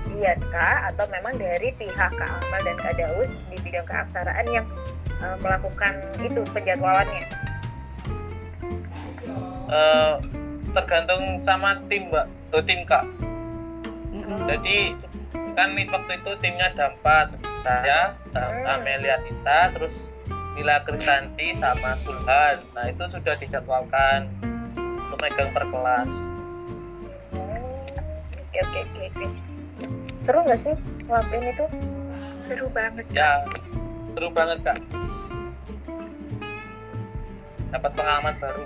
[0.08, 4.66] giat Kak atau memang dari pihak Kak Amel dan Kak Dawu di bidang keaksaraan yang
[5.18, 7.24] eh, melakukan itu penjadwalannya.
[9.68, 10.14] Eh,
[10.72, 12.26] tergantung sama tim Mbak.
[12.48, 13.04] Oh, tim Kak.
[14.08, 14.40] Mm-mm.
[14.48, 14.96] Jadi
[15.52, 17.34] kan waktu itu timnya ada empat
[17.66, 18.30] saya Hmm.
[18.30, 20.06] sama Amelia Tita terus
[20.54, 24.30] Nila Kristanti sama Sulhan nah itu sudah dijadwalkan
[24.78, 26.12] untuk megang per kelas
[27.34, 27.58] Hmm,
[28.38, 29.26] Oke oke oke oke.
[30.22, 31.64] Seru nggak sih ngelakuin itu?
[32.46, 33.42] seru banget ya
[34.14, 34.78] seru banget kak
[37.68, 38.64] dapat pengalaman baru.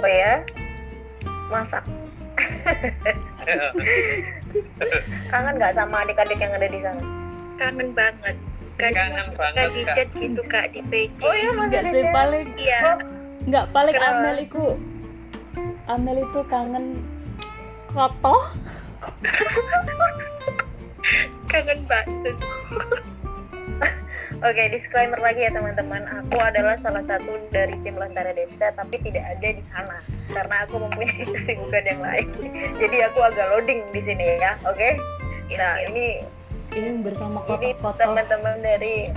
[0.00, 0.42] Oh ya,
[1.46, 1.84] masak.
[5.26, 7.00] Kangen nggak sama adik-adik yang ada di sana?
[7.56, 8.34] kangen banget
[8.74, 9.92] kan Kangen banget, di Kak.
[9.92, 12.10] chat gitu kak di VC Oh iya masih Enggak ada chat?
[12.10, 12.80] paling iya
[13.42, 14.16] nggak paling Kenapa?
[14.16, 14.64] Amel itu
[15.86, 16.84] Amel itu kangen
[17.86, 18.36] koto
[21.50, 22.30] kangen bakso
[24.40, 26.00] Oke, disclaimer lagi ya teman-teman.
[26.08, 30.00] Aku adalah salah satu dari tim Lentera Desa, tapi tidak ada di sana
[30.32, 32.28] karena aku mempunyai kesibukan yang lain.
[32.80, 34.96] Jadi aku agak loading di sini ya, oke?
[35.60, 36.24] Nah, ini
[36.72, 38.00] ini bersama ini kotak-kotak
[38.32, 39.12] teman-teman dari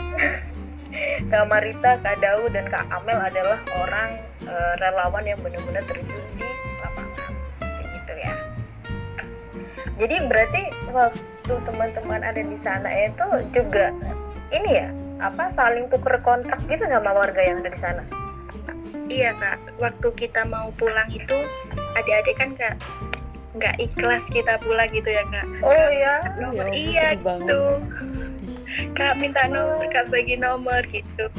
[1.32, 6.44] Kak Marita, Kak Dau, dan Kak Amel adalah orang eh, relawan yang benar-benar terjun di
[6.84, 7.32] lapangan,
[7.64, 8.36] kayak gitu ya.
[10.04, 13.96] Jadi berarti waktu teman-teman ada di sana itu juga
[14.52, 14.92] ini ya
[15.24, 18.04] apa saling tuker kontak gitu sama warga yang ada di sana.
[19.08, 19.56] iya kak.
[19.80, 21.38] Waktu kita mau pulang itu
[21.96, 22.76] adik-adik kan kak
[23.54, 25.46] nggak ikhlas kita pulang gitu ya kak.
[25.62, 27.48] Oh ya, nomor Ya, iya banget.
[27.48, 27.62] gitu
[28.98, 31.30] kak minta nomor kak bagi nomor gitu.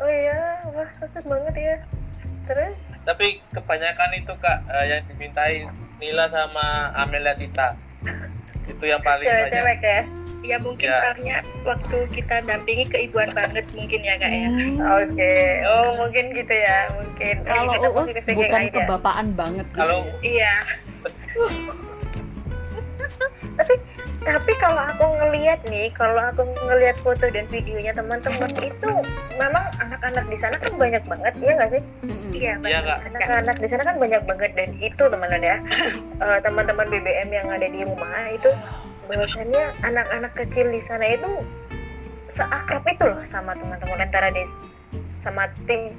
[0.00, 1.76] Oh ya, wah khusus banget ya.
[2.48, 2.76] Terus?
[3.06, 5.64] Tapi kebanyakan itu kak eh, yang dimintai
[6.00, 7.76] Nila sama Amelia Tita
[8.70, 10.00] itu yang paling banyak cewek-cewek ya.
[10.40, 10.96] ya mungkin Ya.
[10.96, 15.34] soalnya waktu kita dampingi keibuan banget mungkin ya kak ya Hmm, Oke,
[15.66, 17.34] oh mungkin gitu ya, mungkin.
[17.44, 18.72] Kalau kita uus bukan aja.
[18.74, 20.16] kebapaan banget gitu Kalau- ya.
[20.24, 20.54] iya
[23.56, 23.74] tapi
[24.20, 28.90] tapi kalau aku ngelihat nih kalau aku ngelihat foto dan videonya teman-teman itu
[29.36, 31.82] memang anak-anak di sana kan banyak banget ya nggak sih
[32.32, 32.98] iya Iya, Kak.
[33.04, 33.16] Kak.
[33.16, 35.56] anak-anak di sana kan banyak banget dan itu teman-teman ya
[36.24, 38.50] eh, teman-teman BBM yang ada di rumah itu
[39.08, 41.30] bahwasannya anak-anak kecil di sana itu
[42.30, 44.50] seakrab itu loh sama teman-teman Lentera Des
[45.18, 45.98] sama tim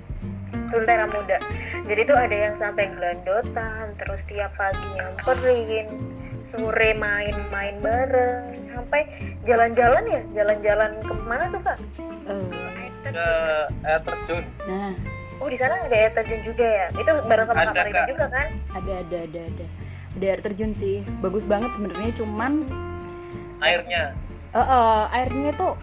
[0.71, 1.37] Lentera Muda
[1.87, 5.87] jadi tuh ada yang sampai gelandotan terus tiap pagi nyamperin
[6.41, 9.07] sore main-main bareng sampai
[9.45, 10.21] jalan-jalan ya?
[10.41, 11.77] Jalan-jalan ke mana tuh kak?
[12.27, 12.49] Eh,
[13.05, 13.27] ke
[13.85, 14.43] air terjun.
[14.65, 14.93] Nah.
[15.41, 16.87] Oh di sana ada air terjun juga ya?
[16.93, 18.47] Itu bareng sama Ada, kak Marina juga kan?
[18.77, 19.65] Ada ada ada ada.
[20.17, 21.01] Ada air terjun sih.
[21.21, 22.53] Bagus banget sebenarnya cuman
[23.61, 24.03] airnya.
[24.51, 25.73] Eh, eh, airnya tuh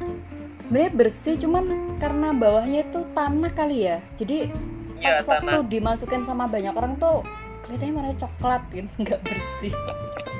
[0.62, 1.64] sebenarnya bersih cuman
[1.98, 3.98] karena bawahnya itu tanah kali ya.
[4.18, 4.52] Jadi
[4.98, 7.22] ya pas waktu tanah dimasukin sama banyak orang tuh
[7.62, 9.74] kelihatannya warna coklat gitu nggak bersih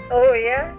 [0.08, 0.72] Oh ya,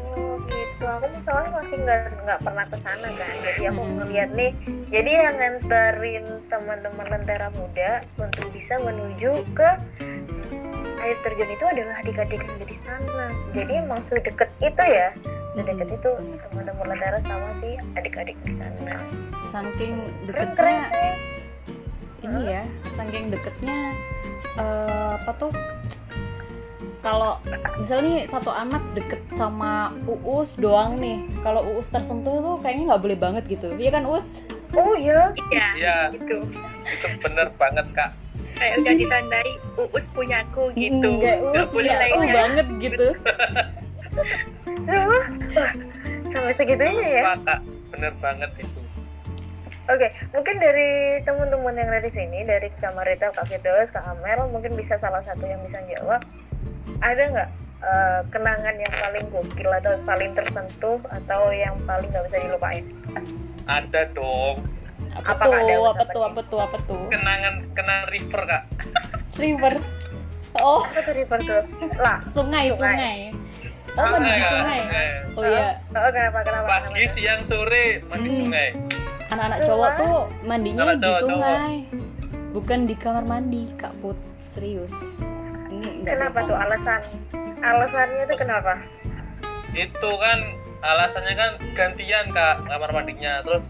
[0.00, 0.80] oh gitu.
[0.80, 3.32] Aku misalnya masih nggak nggak pernah ke sana kan.
[3.44, 4.00] Jadi aku Hmm.
[4.00, 4.52] ngeliat nih.
[4.88, 9.68] Jadi yang nganterin teman-teman lentera muda untuk bisa menuju ke
[10.98, 13.28] air terjun itu adalah adik-adik yang di sana.
[13.52, 15.12] Jadi emang sedeket itu ya.
[15.52, 16.10] Sedekat Mm-mm, itu
[16.48, 18.96] teman-teman lentera sama si adik-adik di sana.
[19.44, 21.12] saking Keren keren deketnya sih.
[22.22, 22.62] Ini ya
[22.94, 23.94] saking deketnya
[24.58, 25.52] eh, apa tuh?
[27.02, 27.42] Kalau
[27.82, 33.02] misalnya nih satu anak deket sama uus doang nih kalau uus tersentuh tuh kayaknya nggak
[33.02, 33.74] boleh banget gitu.
[33.74, 34.26] Iya kan uus?
[34.72, 35.68] Oh ya, iya.
[35.76, 35.96] Iya.
[36.14, 36.46] gitu.
[36.86, 38.14] Itu bener banget kak.
[38.54, 39.50] Kayak udah ditandai
[39.90, 41.10] uus punyaku gitu.
[41.18, 42.12] nggak uus boleh ya lain.
[42.14, 42.32] tuh ya.
[42.32, 43.06] banget gitu.
[44.82, 45.24] Wah,
[45.56, 45.72] wah,
[46.28, 47.22] sampai segitunya ya.
[47.38, 48.81] Kak bener banget itu
[49.92, 54.48] Oke, mungkin dari teman-teman yang ada di sini, dari Kak Marita, Kak Firdaus, Kak Amel,
[54.48, 56.24] mungkin bisa salah satu yang bisa jawab.
[56.98, 57.48] Ada nggak
[57.82, 62.84] eh, kenangan yang paling gokil atau paling tersentuh atau yang paling nggak bisa dilupain?
[63.62, 64.58] ada dong
[65.14, 68.62] apa ada tuh usaha apa tuh apa tuh apa tuh kenangan kenangan river kak
[69.42, 69.72] river
[70.56, 71.62] oh Apa tuh river tuh?
[71.94, 72.74] Lah, sungai Sungai.
[72.74, 73.18] sungai
[73.92, 76.66] oh mandi sungai Eh, oh iya oh kenapa kenapa?
[76.66, 77.14] pagi kenapa?
[77.14, 78.38] siang sore mandi Hmm.
[78.42, 78.66] sungai
[79.32, 81.74] anak-anak cowok tuh mandinya Anak di cowok, sungai.
[82.52, 84.16] Bukan di kamar mandi kak put.
[84.52, 84.92] Serius.
[85.72, 87.00] Ini nggak Kenapa tuh alasan?
[87.62, 88.74] Alasannya tuh kenapa?
[89.72, 90.38] itu kan
[90.84, 93.40] alasannya kan gantian kak kamar mandinya.
[93.40, 93.64] Terus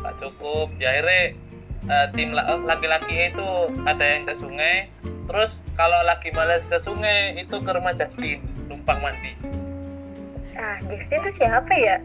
[0.00, 0.72] tak cukup.
[0.80, 1.36] Ya akhirnya
[1.84, 3.48] eh, tim la- laki-laki itu
[3.84, 4.88] ada yang ke sungai.
[5.28, 8.40] Terus kalau lagi males ke sungai itu ke rumah Justin
[8.72, 9.36] numpang mandi.
[10.56, 12.00] Ah, Justin tuh siapa ya?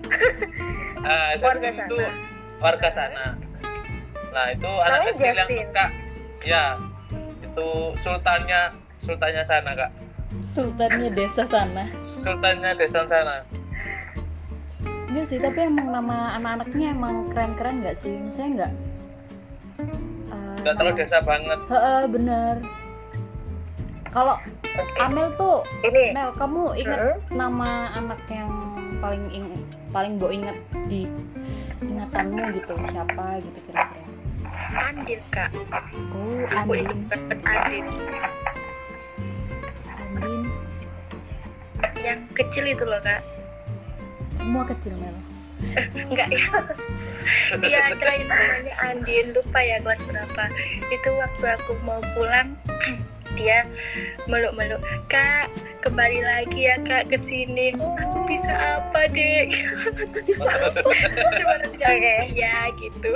[1.08, 2.39] ah Warga Justin itu sana.
[2.60, 3.26] Warga sana
[4.30, 5.86] nah itu anak Namanya kecil yang suka
[6.46, 6.64] ya
[7.42, 7.68] itu
[7.98, 8.62] sultannya
[8.98, 9.92] sultannya sana kak
[10.48, 13.38] sultannya desa sana sultannya desa sana
[15.10, 18.22] Enggak sih, tapi emang nama anak-anaknya emang keren-keren nggak sih?
[18.22, 18.72] Misalnya nggak?
[20.30, 22.56] eh, nggak terlalu nama- desa banget Heeh, bener.
[24.14, 24.38] Kalau.
[25.02, 27.18] Amel tuh, Ini Mel, kamu ingat Heeh.
[27.34, 28.54] nama anak yang
[29.02, 29.50] paling ing
[29.90, 31.10] paling bo inget di
[31.82, 32.74] ingatanmu gitu?
[32.90, 34.08] Siapa gitu kira-kira?
[34.70, 35.50] Andin kak
[36.14, 37.10] Oh, aku Andin.
[37.42, 37.86] Andin
[39.90, 40.44] Andin.
[42.00, 43.22] yang kecil itu loh kak
[44.38, 45.16] Semua kecil Mel.
[46.08, 46.48] enggak ya
[47.60, 50.44] iya yang namanya Andin lupa ya kelas berapa
[50.88, 52.56] itu waktu aku mau pulang
[53.38, 53.66] dia
[54.26, 55.52] meluk-meluk kak
[55.86, 59.48] kembali lagi ya kak ke sini aku bisa apa deh
[61.38, 62.16] cuma Oke.
[62.34, 63.14] iya gitu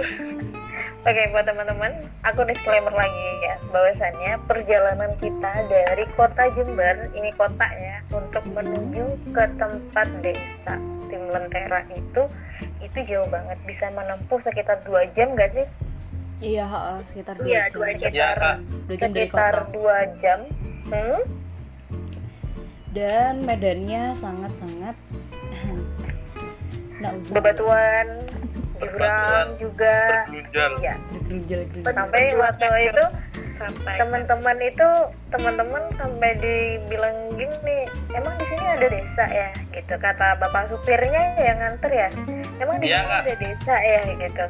[1.03, 7.99] Oke buat teman-teman, aku disclaimer lagi ya bahwasannya perjalanan kita dari kota Jember, ini kotanya,
[8.15, 10.79] untuk menuju ke tempat desa
[11.11, 12.23] tim Lentera itu
[12.79, 15.67] itu jauh banget, bisa menempuh sekitar dua jam gak sih?
[16.43, 17.73] Iya, ha, sekitar dua Iya, jam.
[17.73, 18.11] dua jam.
[18.11, 18.55] Ya, Kak.
[18.83, 20.39] Dua jam Sekitar dua jam.
[20.91, 21.21] Hmm?
[22.91, 24.95] Dan medannya sangat-sangat
[27.03, 27.31] usah.
[27.31, 28.07] Bebatuan,
[28.77, 30.23] jurang juga.
[30.79, 31.91] Ya, Gerunjal-gerunjal.
[31.91, 33.05] sampai waktu itu
[33.53, 34.87] sampai teman-teman itu
[35.29, 37.77] teman-teman sampai dibilang gini
[38.11, 42.09] emang di sini ada desa ya gitu kata bapak supirnya yang nganter ya
[42.57, 43.19] emang di Iya, sini Kak.
[43.23, 44.45] ada desa ya gitu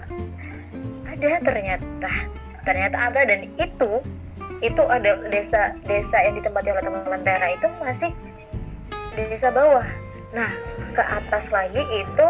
[1.28, 2.12] ada ternyata.
[2.64, 3.92] Ternyata ada dan itu
[4.64, 8.12] itu ada desa desa yang ditempati oleh teman-teman Tera itu masih
[9.16, 9.84] desa bawah.
[10.32, 10.52] Nah
[10.96, 12.28] ke atas lagi itu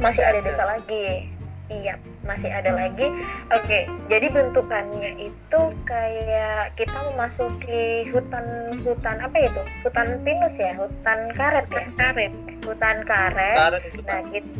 [0.00, 1.28] masih ada desa lagi.
[1.70, 3.08] Iya masih ada lagi.
[3.50, 9.62] Oke, jadi bentukannya itu kayak kita memasuki hutan hutan apa itu?
[9.86, 12.32] Hutan pinus ya, hutan karet ya, karet.
[12.66, 13.56] Hutan karet.
[13.56, 14.50] karet itu Nah, kan gitu,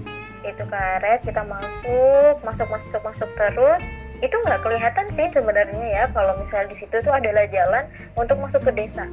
[0.45, 3.83] itu karet kita masuk, masuk, masuk, masuk terus.
[4.21, 7.85] Itu nggak kelihatan sih sebenarnya ya kalau misalnya di situ tuh adalah jalan
[8.17, 9.09] untuk masuk ke desa.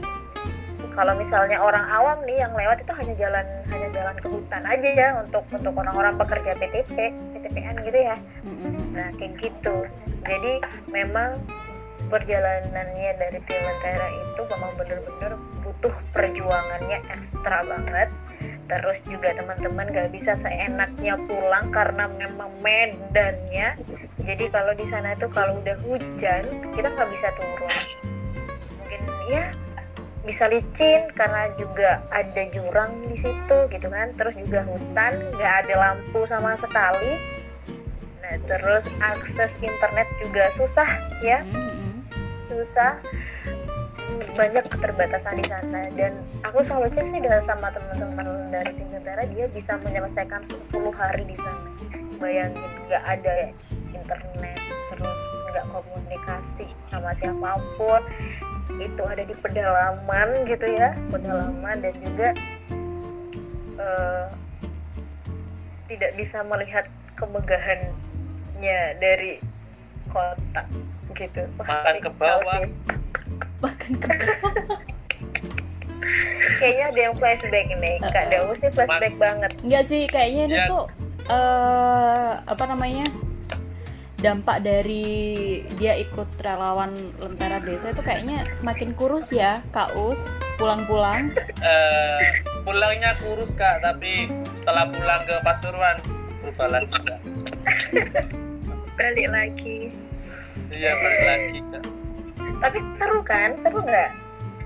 [0.98, 4.90] Kalau misalnya orang awam nih yang lewat itu hanya jalan hanya jalan ke hutan aja
[4.90, 8.16] ya untuk untuk orang-orang pekerja PTP, PTPN gitu ya.
[8.98, 9.86] Nah, kayak gitu.
[10.26, 10.54] Jadi
[10.90, 11.38] memang
[12.10, 18.10] perjalanannya dari Tilentera itu memang bener-bener butuh perjuangannya ekstra banget.
[18.68, 23.80] Terus juga teman-teman gak bisa seenaknya pulang karena memang medannya.
[24.20, 26.44] Jadi kalau di sana itu kalau udah hujan
[26.76, 27.76] kita nggak bisa turun.
[28.84, 29.02] Mungkin
[29.32, 29.44] ya
[30.28, 34.12] bisa licin karena juga ada jurang di situ gitu kan.
[34.20, 37.16] Terus juga hutan nggak ada lampu sama sekali.
[38.20, 40.90] Nah, terus akses internet juga susah
[41.24, 41.48] ya,
[42.52, 43.00] susah.
[44.38, 46.14] Banyak keterbatasan di sana dan
[46.46, 51.24] aku selalu cek sih dengan sama teman-teman dari tim tentara dia bisa menyelesaikan 10 hari
[51.28, 51.70] di sana.
[52.18, 53.52] Bayangin nggak ada
[53.94, 54.60] internet,
[54.94, 58.02] terus nggak komunikasi sama siapa pun.
[58.78, 62.30] Itu ada di pedalaman gitu ya, pedalaman dan juga
[63.78, 64.26] eh,
[65.88, 66.86] tidak bisa melihat
[67.18, 69.42] kemegahannya dari
[70.12, 70.64] kota
[71.18, 71.44] gitu.
[71.58, 72.62] Makan ke bawah.
[76.58, 77.96] Kayaknya ada yang flashback nih.
[78.02, 78.32] Kak Uh-uh.
[78.34, 79.52] Daus nih flashback banget.
[79.62, 80.66] Enggak sih, kayaknya ini Ya.
[80.70, 80.84] tuh
[81.28, 83.06] eh apa namanya?
[84.18, 86.90] dampak dari dia ikut relawan
[87.22, 90.18] Lentera Desa itu kayaknya semakin kurus ya, Kak Us.
[90.58, 91.38] Pulang-pulang.
[91.62, 92.18] Eh,
[92.68, 94.28] pulangnya kurus kak tapi
[94.60, 95.98] setelah pulang ke Pasuruan
[96.44, 97.20] berubah lagi kak
[99.00, 99.80] balik lagi
[100.68, 101.84] iya balik lagi kak
[102.58, 103.56] Tapi seru kan?
[103.60, 104.10] Seru nggak?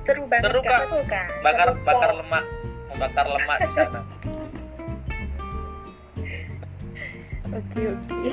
[0.02, 0.60] seru banget Seru.
[0.62, 0.82] Kak.
[0.90, 1.28] Seru kan?
[1.42, 2.44] bakar Seru, bakar lemak
[2.90, 4.02] membakar lemak di sana
[7.52, 8.32] Oke, oke.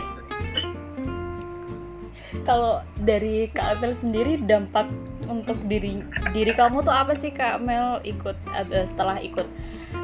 [2.47, 4.87] Kalau dari Kak Amel sendiri dampak
[5.27, 9.45] untuk diri diri kamu tuh apa sih Kak Mel ikut eh, setelah ikut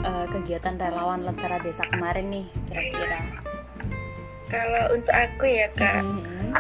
[0.03, 3.21] eh, kegiatan relawan Lentera Desa kemarin nih kira-kira?
[4.45, 6.55] kalau untuk aku ya kak Mhm.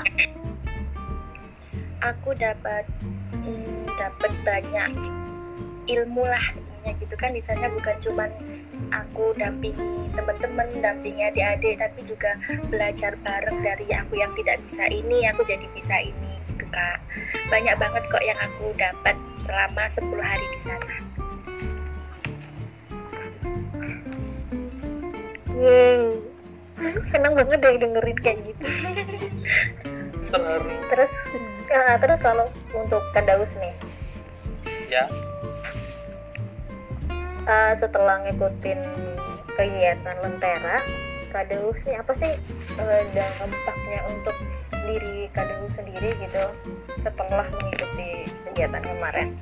[2.05, 2.85] Aku dapat
[3.33, 4.93] mm, dapat banyak
[5.89, 8.29] ilmu lah intinya gitu kan di sana bukan cuman
[8.93, 12.37] aku dampingi teman-teman dampingi adik-adik tapi juga
[12.69, 17.01] belajar bareng dari aku yang tidak bisa ini aku jadi bisa ini gitu kak
[17.49, 20.97] banyak banget kok yang aku dapat selama 10 hari di sana
[25.55, 26.21] Wow.
[27.07, 28.67] Seneng banget deh dengerin kayak gitu.
[30.91, 31.13] Terus,
[31.71, 33.75] eh, terus kalau untuk Kak Daus nih,
[34.91, 35.05] ya.
[37.45, 38.81] Eh, setelah ngikutin
[39.55, 40.81] kegiatan Lentera,
[41.31, 42.33] Kak Daus nih apa sih
[42.81, 44.37] eh, dampaknya untuk
[44.85, 46.45] diri Kak Daus sendiri gitu
[47.05, 49.37] setelah mengikuti kegiatan kemarin?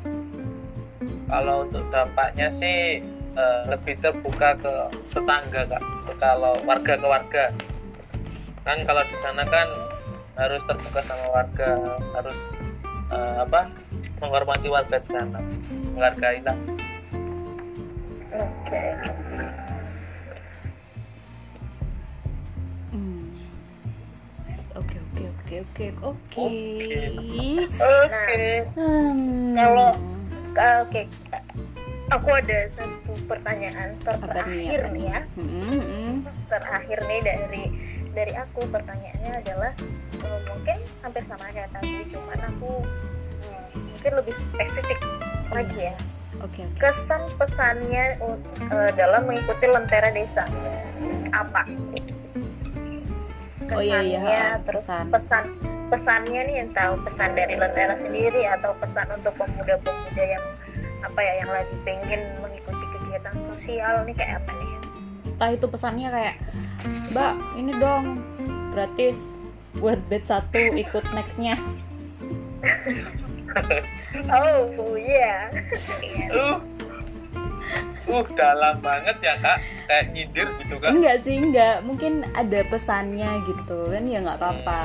[1.32, 3.00] kalau untuk dampaknya sih
[3.32, 4.74] eh, lebih terbuka ke
[5.16, 5.82] tetangga kak.
[6.20, 7.44] Kalau warga ke warga.
[8.68, 9.66] Kan kalau di sana kan
[10.34, 11.70] harus terbuka sama warga
[12.14, 12.40] harus
[13.10, 13.68] eh, apa
[14.18, 15.38] menghormati warga di sana
[15.92, 16.56] menghargai lah
[18.32, 18.80] Oke.
[22.88, 23.28] Hmm.
[24.72, 26.48] Oke oke oke oke oke
[27.76, 28.40] Oke.
[28.72, 29.52] Hmm.
[29.52, 30.00] Kalau-
[30.80, 31.02] oke
[32.08, 36.12] aku ada satu pertanyaan terakhir nih ya Hmm, hmm.
[36.48, 37.64] terakhir nih dari
[38.12, 39.72] dari aku pertanyaannya adalah
[40.20, 44.98] eh, mungkin hampir sama kayak tadi cuman aku hmm, mungkin lebih spesifik
[45.52, 45.94] lagi ya.
[46.40, 46.78] Oke oke.
[46.80, 48.16] Kesan pesannya
[48.72, 50.44] eh, dalam mengikuti lentera desa.
[51.32, 51.64] Apa?
[53.72, 55.06] Oh, iya, iya, Kesannya, terus pesan.
[55.08, 55.44] pesan
[55.92, 60.44] pesannya nih yang tahu pesan dari lentera sendiri atau pesan untuk pemuda-pemuda yang
[61.04, 64.71] apa ya yang lagi pengen mengikuti kegiatan sosial nih kayak apa nih
[65.42, 66.34] entah itu pesannya kayak
[67.10, 68.22] mbak ini dong
[68.70, 69.34] gratis
[69.74, 71.58] buat batch satu ikut nextnya
[74.38, 75.50] oh iya
[76.30, 76.62] Uh.
[78.06, 79.58] Uh, dalam banget ya kak,
[79.90, 80.94] kayak nyindir gitu kan?
[80.94, 84.82] enggak sih enggak mungkin ada pesannya gitu kan ya nggak apa-apa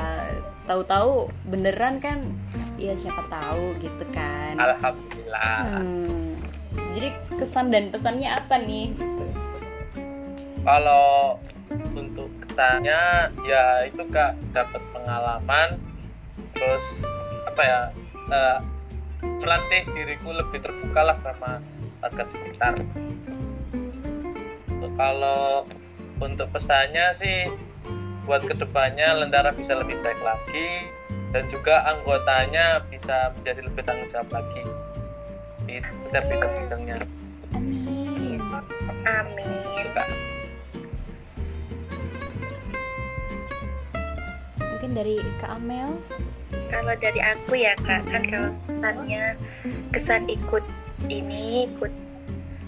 [0.66, 2.34] tahu-tahu beneran kan
[2.74, 5.70] ya siapa tahu gitu kan Alhamdulillah.
[5.70, 6.34] Hmm.
[6.98, 8.90] jadi kesan dan pesannya apa nih
[10.68, 11.40] Kalau
[11.96, 15.80] untuk kesannya ya itu kak dapat pengalaman,
[16.52, 16.86] terus
[17.48, 17.80] apa ya
[18.28, 18.58] eh,
[19.40, 21.64] melatih diriku lebih terbuka lah sama
[22.04, 22.76] warga sekitar.
[24.68, 25.64] Untuk kalau
[26.20, 27.48] untuk pesannya sih
[28.28, 30.92] buat ke depannya Lentera bisa lebih baik lagi
[31.32, 34.68] dan juga anggotanya bisa menjadi lebih tanggung jawab lagi
[35.64, 37.00] di setiap bidang-bidangnya.
[37.56, 38.40] amin
[39.08, 40.27] amin
[44.88, 46.00] mungkin dari Kak Amel
[46.72, 49.36] Kalau dari aku ya kak, kan kalau kesannya
[49.92, 50.64] kesan ikut
[51.12, 51.92] ini, ikut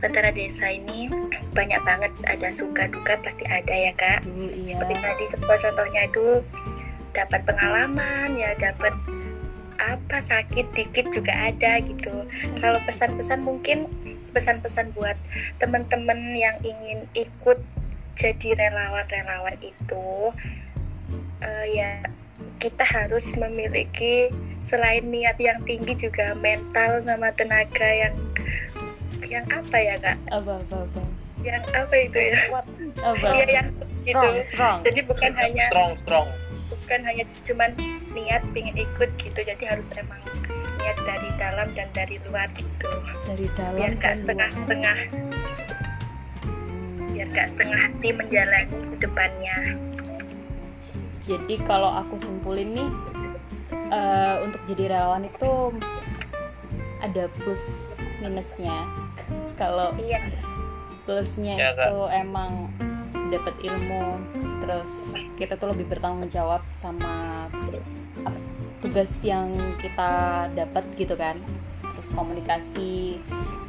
[0.05, 1.09] Lentera Desa ini
[1.57, 4.25] banyak banget ada suka duka pasti ada ya kak.
[4.25, 6.25] dulu iya Seperti tadi sebuah contohnya itu
[7.16, 8.93] dapat pengalaman ya, dapat
[9.81, 12.29] apa sakit dikit juga ada gitu.
[12.61, 13.89] Kalau pesan-pesan mungkin
[14.37, 15.16] pesan-pesan buat
[15.61, 17.61] teman-teman yang ingin ikut
[18.16, 20.37] jadi relawan-relawan itu
[21.41, 21.91] eh, ya
[22.61, 24.28] kita harus memiliki
[24.61, 28.14] selain niat yang tinggi juga mental sama tenaga yang
[29.24, 30.18] yang apa ya kak?
[30.32, 31.03] Apa apa apa?
[31.41, 32.36] Yang apa itu ya?
[33.01, 33.68] Apa Iya, yang
[34.05, 34.49] strong gitu.
[34.53, 36.28] Strong jadi bukan hanya Strong, strong.
[36.68, 37.70] bukan hanya cuman
[38.12, 40.18] niat pengen ikut gitu jadi harus emang
[40.82, 42.88] niat dari dalam dan dari luar gitu.
[43.28, 44.99] Dari dalam biar dan gak setengah-setengah.
[47.14, 49.57] Biar gak setengah hati menjalani ke depannya
[51.21, 52.91] jadi kalau aku simpulin nih
[53.93, 55.75] eh, untuk jadi relawan itu
[57.01, 57.61] ada plus
[58.21, 58.85] minusnya.
[59.57, 60.21] Kalau iya.
[61.09, 61.91] plusnya Ya, Kak.
[61.91, 62.71] itu emang
[63.33, 64.21] dapat ilmu
[64.61, 64.93] terus
[65.41, 67.47] kita tuh lebih bertanggung jawab sama
[68.85, 71.41] tugas yang kita dapat gitu kan.
[71.97, 73.21] Terus komunikasi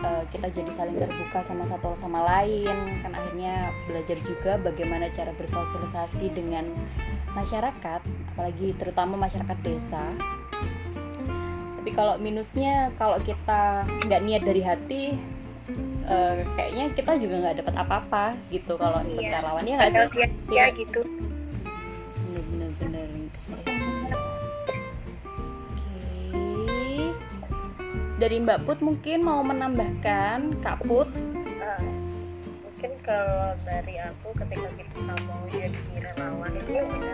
[0.04, 2.76] eh, kita jadi saling terbuka sama satu sama lain.
[3.04, 6.68] Kan akhirnya belajar juga bagaimana cara bersosialisasi dengan
[7.34, 8.02] masyarakat
[8.34, 10.04] apalagi terutama masyarakat desa.
[11.82, 15.04] Tapi kalau minusnya kalau kita nggak niat dari hati
[16.06, 19.42] eh, kayaknya kita juga nggak dapat apa-apa gitu kalau ikut Iya.
[19.42, 19.64] relawan.
[19.66, 20.28] Ya nggak sih?
[20.52, 20.66] Iya.
[20.76, 21.02] gitu.
[22.30, 23.10] Bener-bener
[28.22, 31.10] dari Mbak Put mungkin mau menambahkan Kak Put
[32.82, 37.14] mungkin kalau dari aku ketika kita mau jadi relawan itu yang benar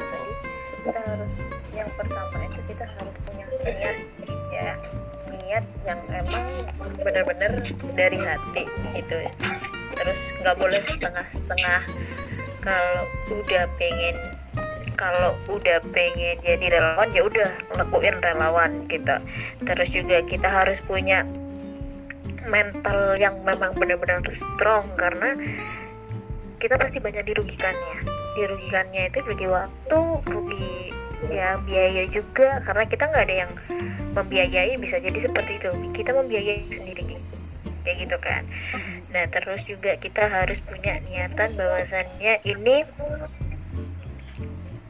[0.80, 1.32] kita harus
[1.76, 3.97] yang pertama itu kita harus punya niat
[4.55, 4.72] ya.
[5.28, 6.47] Niat yang emang
[7.03, 7.51] benar-benar
[7.99, 8.63] dari hati
[8.95, 9.28] gitu.
[9.91, 11.82] Terus nggak boleh setengah-setengah
[12.63, 13.03] kalau
[13.36, 14.15] udah pengen
[14.95, 19.20] kalau udah pengen jadi relawan ya udah ngelakuin relawan gitu.
[19.68, 21.28] Terus juga kita harus punya
[22.48, 25.36] mental yang memang benar-benar strong karena
[26.58, 27.98] kita pasti banyak dirugikannya.
[28.38, 30.91] Dirugikannya itu rugi waktu rugi
[31.34, 33.52] ya biaya juga karena kita nggak ada yang
[34.14, 35.70] membiayai bisa jadi seperti itu.
[35.93, 37.18] Kita membiayai sendiri
[37.88, 38.43] kayak gitu kan.
[39.16, 42.84] Nah terus juga kita harus punya niatan bahwasannya ini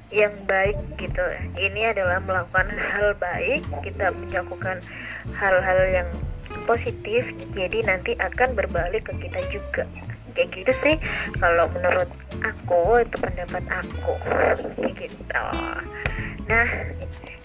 [0.09, 1.21] yang baik gitu.
[1.59, 4.81] Ini adalah melakukan hal baik kita melakukan
[5.35, 6.09] hal-hal yang
[6.67, 9.87] positif jadi nanti akan berbalik ke kita juga.
[10.35, 10.95] Kayak gitu sih
[11.41, 12.11] kalau menurut
[12.43, 14.13] aku itu pendapat aku.
[14.75, 15.45] Kayak gitu.
[16.45, 16.67] Nah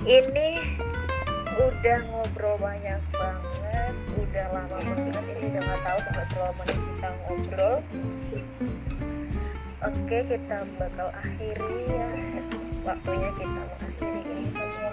[0.05, 0.61] ini
[1.57, 7.09] udah ngobrol banyak banget udah lama banget ini udah nggak tahu sampai berapa menit kita
[7.23, 7.77] ngobrol.
[9.83, 12.09] Oke kita bakal akhiri ya.
[12.83, 14.91] Waktunya kita mengakhiri ini semua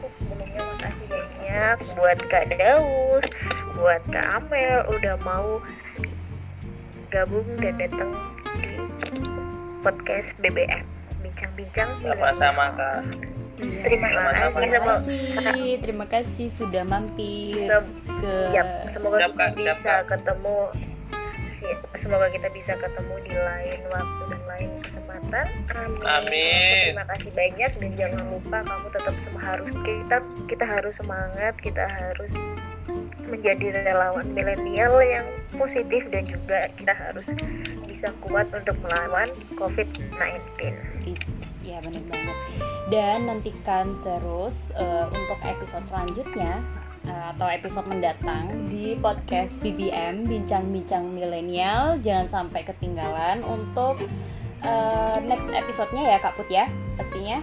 [0.00, 3.26] sebelumnya makasih banyak buat Kak Daus,
[3.80, 5.56] buat Kak Amel udah mau
[7.08, 8.12] gabung dan datang
[8.60, 8.76] di
[9.80, 10.84] podcast BBM
[11.20, 13.00] bincang-bincang sama-sama kak
[13.60, 13.84] Iya.
[13.84, 19.44] Terima kasih Terima kasih, terima kasih sudah mampir Se- ke Yap, semoga Siap, kita.
[19.44, 20.00] Siap, bisa Kak.
[20.08, 20.56] ketemu
[22.00, 25.46] semoga kita bisa ketemu di lain waktu dan lain kesempatan.
[25.76, 26.04] Amin.
[26.06, 26.82] Amin.
[26.92, 30.16] Terima kasih banyak dan jangan lupa kamu tetap harus kita
[30.48, 32.32] kita harus semangat, kita harus
[33.30, 37.26] menjadi relawan milenial yang positif dan juga kita harus
[37.86, 40.74] bisa kuat untuk melawan COVID-19.
[41.62, 42.36] Ya benar banget.
[42.90, 46.58] Dan nantikan terus eh, untuk episode selanjutnya
[47.06, 51.96] atau episode mendatang di podcast BBM Bincang-bincang Milenial.
[52.04, 54.02] Jangan sampai ketinggalan untuk
[54.60, 56.68] eh, next episode-nya ya Kak Put ya
[57.00, 57.40] pastinya.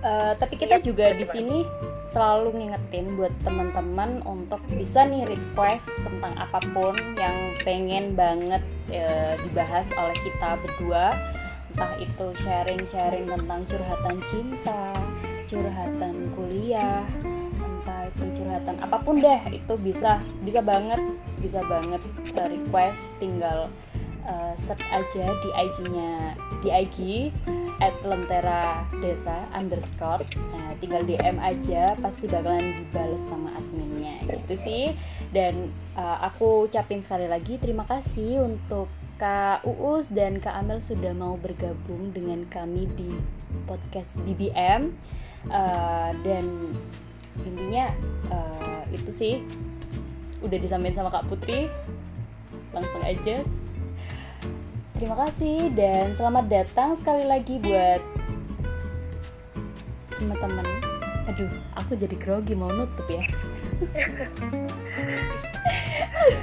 [0.00, 1.64] Eh, tapi kita Iya, juga di sini
[2.10, 9.38] selalu ngingetin buat teman-teman untuk bisa nih request tentang apa pun yang pengen banget eh,
[9.46, 11.14] dibahas oleh kita berdua
[11.70, 14.90] entah itu sharing-sharing tentang curhatan cinta,
[15.46, 20.98] curhatan kuliah, entah itu curhatan apa pun deh itu bisa bisa banget
[21.38, 22.02] bisa banget
[22.34, 23.70] eh, request tinggal
[24.26, 26.34] eh, search aja di IG-nya
[26.66, 26.98] di IG
[27.80, 30.20] at lentera desa underscore.
[30.52, 34.20] Nah, tinggal DM aja pasti bakalan dibales sama adminnya.
[34.28, 34.84] Gitu sih.
[35.30, 41.14] Dan eh, aku ucapin sekali lagi terima kasih untuk Kak Uus dan Kak Amel sudah
[41.14, 43.14] mau bergabung dengan kami di
[43.64, 44.92] podcast BBM
[45.48, 46.44] Eh, dan
[47.44, 47.92] intinya
[48.30, 49.34] eh, itu sih.
[50.40, 51.68] Udah disampaikan sama Kak Putri.
[52.72, 53.44] Langsung aja.
[55.00, 58.00] Terima kasih dan selamat datang sekali lagi buat
[60.20, 60.66] teman-teman.
[61.32, 61.48] Aduh
[61.80, 63.24] aku jadi grogi mau nutup ya.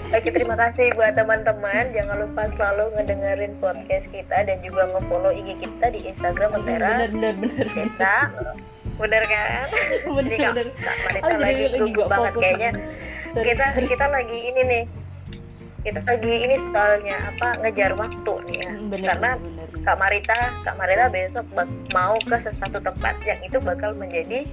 [0.10, 1.94] Oke, terima kasih buat teman-teman.
[1.94, 7.10] Jangan lupa selalu ngedengerin podcast kita dan juga nge-follow IG kita di Instagram Mentera bener
[7.14, 8.34] bener bener Desa.
[8.98, 9.68] Bener kan?
[10.18, 12.42] bener Jadi Kak, bener Kak Marita jadi lagi gugup banget fokus.
[12.42, 12.72] kayaknya.
[13.28, 13.86] Sorry, Kita sorry.
[13.88, 14.84] kita lagi ini nih.
[15.80, 18.72] Kita lagi ini soalnya apa ngejar waktu nih ya.
[18.72, 19.84] Mm, bener, Karena bener, bener.
[19.84, 21.46] Kak Marita, Kak Marita besok
[21.90, 24.44] mau ke sesuatu tempat yang itu bakal menjadi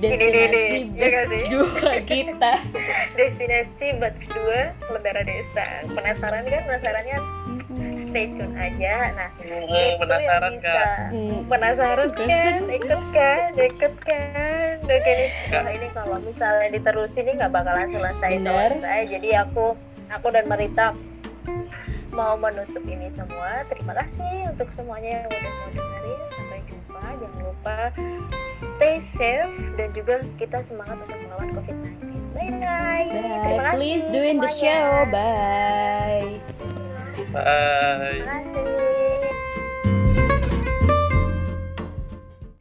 [0.00, 0.96] Ini, ini, destinasi ini.
[0.96, 2.52] Iya batch dua kita
[3.20, 5.66] destinasi batch 2 Lentera Desa.
[5.84, 6.62] Penasaran kan?
[6.64, 7.18] Penasarannya
[8.00, 8.94] stay tune aja.
[9.14, 10.72] Nah, Hmm, itu penasaran yang bisa.
[10.74, 10.88] Kak.
[11.10, 11.40] Hmm.
[11.46, 12.54] penasaran kan?
[12.68, 13.48] Ikut kan?
[13.54, 14.74] Ikut kan?
[14.80, 19.00] Oke nih wah ini kalau misalnya diterusin ini nggak bakalan selesai selesai.
[19.06, 20.86] Jadi aku aku dan Marita
[22.10, 23.62] mau menutup ini semua.
[23.70, 26.20] Terima kasih untuk semuanya yang udah mau dengerin.
[26.34, 27.02] Sampai jumpa.
[27.22, 27.78] Jangan lupa
[28.50, 32.02] stay safe dan juga kita semangat untuk melawan covid-19.
[32.34, 33.06] Bye bye.
[33.06, 33.62] Terima Bye.
[33.62, 35.06] kasih Please doing the show.
[35.08, 36.89] Bye.
[37.32, 38.26] Bye.
[38.26, 39.49] Terima kasih.